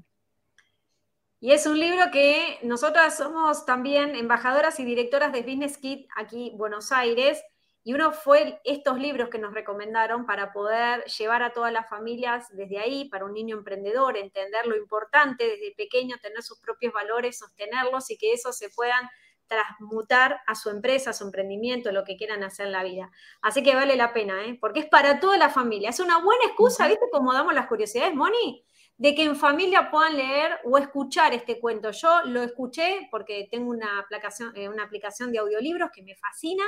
[1.45, 6.49] Y es un libro que nosotras somos también embajadoras y directoras de Business Kit aquí
[6.49, 7.39] en Buenos Aires.
[7.83, 12.47] Y uno fue estos libros que nos recomendaron para poder llevar a todas las familias
[12.49, 17.37] desde ahí, para un niño emprendedor, entender lo importante desde pequeño, tener sus propios valores,
[17.37, 19.07] sostenerlos y que eso se puedan
[19.45, 23.11] transmutar a su empresa, a su emprendimiento, lo que quieran hacer en la vida.
[23.43, 24.57] Así que vale la pena, ¿eh?
[24.59, 25.91] porque es para toda la familia.
[25.91, 28.65] Es una buena excusa, ¿viste cómo damos las curiosidades, Moni?
[28.97, 31.91] De que en familia puedan leer o escuchar este cuento.
[31.91, 36.63] Yo lo escuché porque tengo una aplicación, eh, una aplicación de audiolibros que me fascina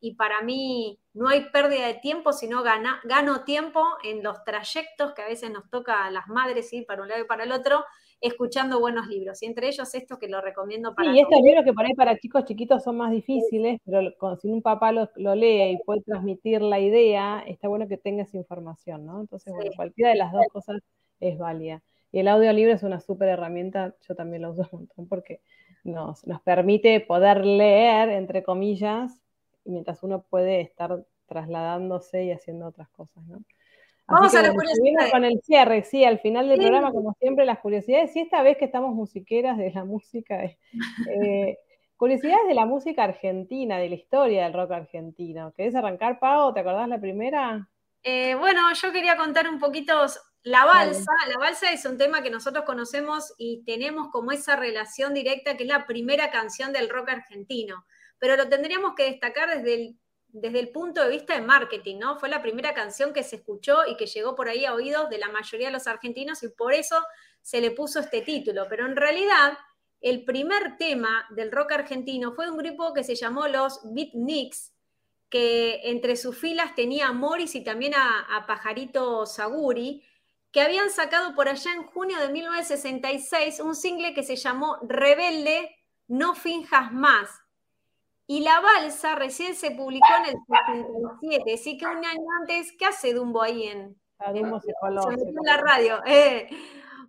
[0.00, 5.14] y para mí no hay pérdida de tiempo, sino gana, gano tiempo en los trayectos
[5.14, 7.52] que a veces nos toca a las madres ir para un lado y para el
[7.52, 7.84] otro,
[8.20, 9.42] escuchando buenos libros.
[9.42, 11.10] Y entre ellos esto que lo recomiendo para...
[11.10, 14.48] Sí, y estos libros que por ahí para chicos chiquitos son más difíciles, pero si
[14.48, 18.36] un papá lo, lo, lee y puede transmitir la idea, está bueno que tenga esa
[18.36, 19.22] información, ¿no?
[19.22, 19.56] Entonces, sí.
[19.56, 20.82] bueno, cualquiera de las dos cosas
[21.28, 21.82] es válida.
[22.12, 25.40] Y el audiolibro es una súper herramienta, yo también lo uso un montón porque
[25.82, 29.20] nos, nos permite poder leer, entre comillas,
[29.64, 33.42] mientras uno puede estar trasladándose y haciendo otras cosas, ¿no?
[34.06, 35.10] Vamos a las curiosidades.
[35.10, 36.62] Con el cierre, sí, al final del sí.
[36.62, 38.14] programa, como siempre, las curiosidades.
[38.14, 41.58] Y esta vez que estamos musiqueras de la música, eh,
[41.96, 45.52] curiosidades de la música argentina, de la historia del rock argentino.
[45.56, 46.52] ¿Querés arrancar, Pau?
[46.52, 47.66] ¿Te acordás la primera?
[48.02, 49.94] Eh, bueno, yo quería contar un poquito
[50.44, 55.14] la balsa, la balsa es un tema que nosotros conocemos y tenemos como esa relación
[55.14, 57.86] directa, que es la primera canción del rock argentino,
[58.18, 62.18] pero lo tendríamos que destacar desde el, desde el punto de vista de marketing, ¿no?
[62.18, 65.16] Fue la primera canción que se escuchó y que llegó por ahí a oídos de
[65.16, 67.02] la mayoría de los argentinos y por eso
[67.40, 69.56] se le puso este título, pero en realidad
[70.02, 74.74] el primer tema del rock argentino fue un grupo que se llamó los Beatniks,
[75.30, 80.02] que entre sus filas tenía a Morris y también a, a Pajarito Saguri,
[80.54, 85.76] que habían sacado por allá en junio de 1966 un single que se llamó Rebelde,
[86.06, 87.28] no finjas más.
[88.28, 90.36] Y La Balsa recién se publicó en el
[91.20, 94.32] 67, así que un año antes, ¿qué hace Dumbo ahí en, se
[95.44, 96.00] la radio?
[96.06, 96.48] Eh,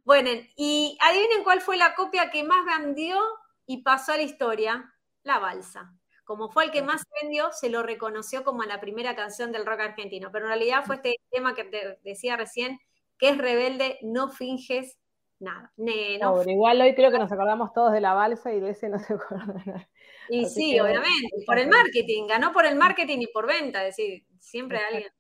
[0.04, 3.20] bueno, y adivinen cuál fue la copia que más vendió
[3.68, 4.92] y pasó a la historia,
[5.22, 5.94] La Balsa.
[6.24, 9.82] Como fue el que más vendió, se lo reconoció como la primera canción del rock
[9.82, 12.80] argentino, pero en realidad fue este tema que te decía recién,
[13.18, 14.98] que es rebelde, no finges
[15.40, 15.72] nada.
[15.78, 18.72] Ne- no Pobre, igual hoy creo que nos acordamos todos de la balsa y de
[18.72, 19.90] ese no se acuerda nada.
[20.30, 23.96] Y Así sí, obviamente, por el marketing, ganó por el marketing y por venta, es
[23.96, 25.12] decir, siempre alguien.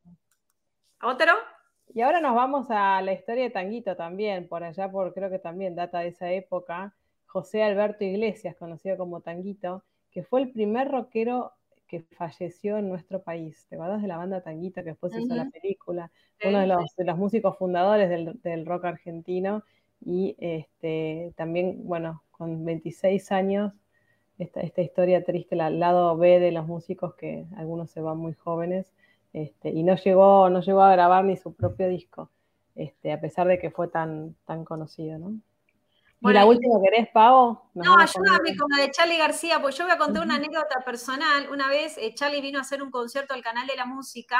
[1.01, 1.33] ¿Otro?
[1.93, 5.39] Y ahora nos vamos a la historia de Tanguito también, por allá, por creo que
[5.39, 6.95] también data de esa época.
[7.27, 11.51] José Alberto Iglesias, conocido como Tanguito, que fue el primer rockero
[11.87, 13.65] que falleció en nuestro país.
[13.69, 16.11] ¿Te acuerdas de la banda Tanguito que después hizo la película?
[16.39, 16.67] Sí, Uno de sí.
[16.67, 19.63] los, de los músicos fundadores del, del rock argentino
[20.01, 23.73] y este, también, bueno, con 26 años,
[24.37, 28.33] esta, esta historia triste, el lado B de los músicos que algunos se van muy
[28.33, 28.93] jóvenes,
[29.33, 32.31] este, y no llegó, no llegó a grabar ni su propio disco,
[32.75, 35.39] este, a pesar de que fue tan, tan conocido, ¿no?
[36.19, 37.69] Bueno, y la última querés, Pavo?
[37.75, 41.49] No, ayúdame con lo de Charlie García, pues yo voy a contar una anécdota personal.
[41.51, 44.39] Una vez eh, Charlie vino a hacer un concierto al canal de la música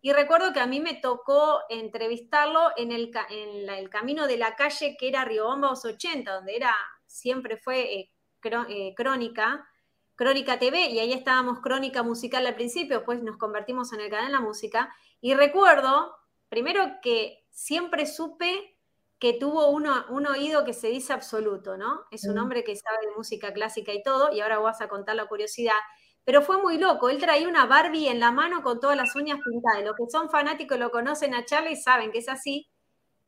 [0.00, 4.26] y recuerdo que a mí me tocó entrevistarlo en el, ca- en la- el camino
[4.26, 6.74] de la calle que era Riobamba 80, donde era,
[7.06, 9.66] siempre fue eh, cro- eh, Crónica,
[10.14, 14.26] Crónica TV, y ahí estábamos Crónica Musical al principio, después nos convertimos en el canal
[14.26, 14.94] de la música.
[15.20, 16.16] Y recuerdo,
[16.48, 18.71] primero que siempre supe
[19.22, 22.06] que tuvo uno- un oído que se dice absoluto, ¿no?
[22.10, 22.42] Es un Mm.
[22.42, 25.78] hombre que sabe de música clásica y todo, y ahora vas a contar la curiosidad.
[26.24, 29.38] Pero fue muy loco, él traía una Barbie en la mano con todas las uñas
[29.44, 29.84] pintadas.
[29.84, 32.68] Los que son fanáticos lo conocen a Charlie saben que es así.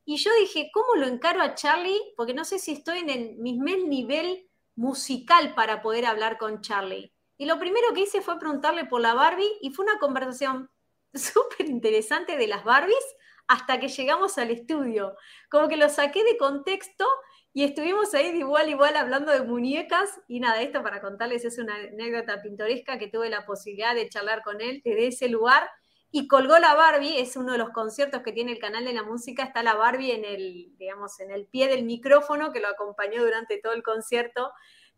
[0.05, 2.01] Y yo dije, ¿cómo lo encaro a Charlie?
[2.17, 7.13] Porque no sé si estoy en el mismo nivel musical para poder hablar con Charlie.
[7.37, 10.69] Y lo primero que hice fue preguntarle por la Barbie y fue una conversación
[11.13, 13.05] súper interesante de las Barbies
[13.47, 15.15] hasta que llegamos al estudio.
[15.49, 17.05] Como que lo saqué de contexto
[17.53, 21.45] y estuvimos ahí de igual a igual hablando de muñecas y nada, esto para contarles
[21.45, 25.69] es una anécdota pintoresca que tuve la posibilidad de charlar con él desde ese lugar
[26.11, 29.03] y colgó la Barbie, es uno de los conciertos que tiene el canal de la
[29.03, 33.21] música, está la Barbie en el, digamos, en el pie del micrófono que lo acompañó
[33.23, 34.51] durante todo el concierto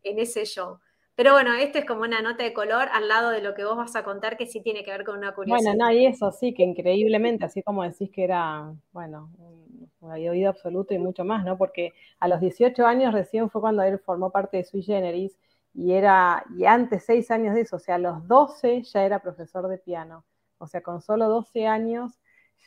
[0.03, 0.79] en ese show.
[1.17, 3.75] Pero bueno, este es como una nota de color al lado de lo que vos
[3.75, 5.73] vas a contar que sí tiene que ver con una curiosidad.
[5.73, 10.49] Bueno, no, y eso sí, que increíblemente, así como decís que era, bueno, un, oído
[10.49, 11.57] absoluto y mucho más, ¿no?
[11.57, 15.35] Porque a los 18 años recién fue cuando él formó parte de Sui Generis
[15.73, 19.19] y era, y antes, seis años de eso, o sea, a los 12 ya era
[19.19, 20.23] profesor de piano.
[20.59, 22.13] O sea, con solo 12 años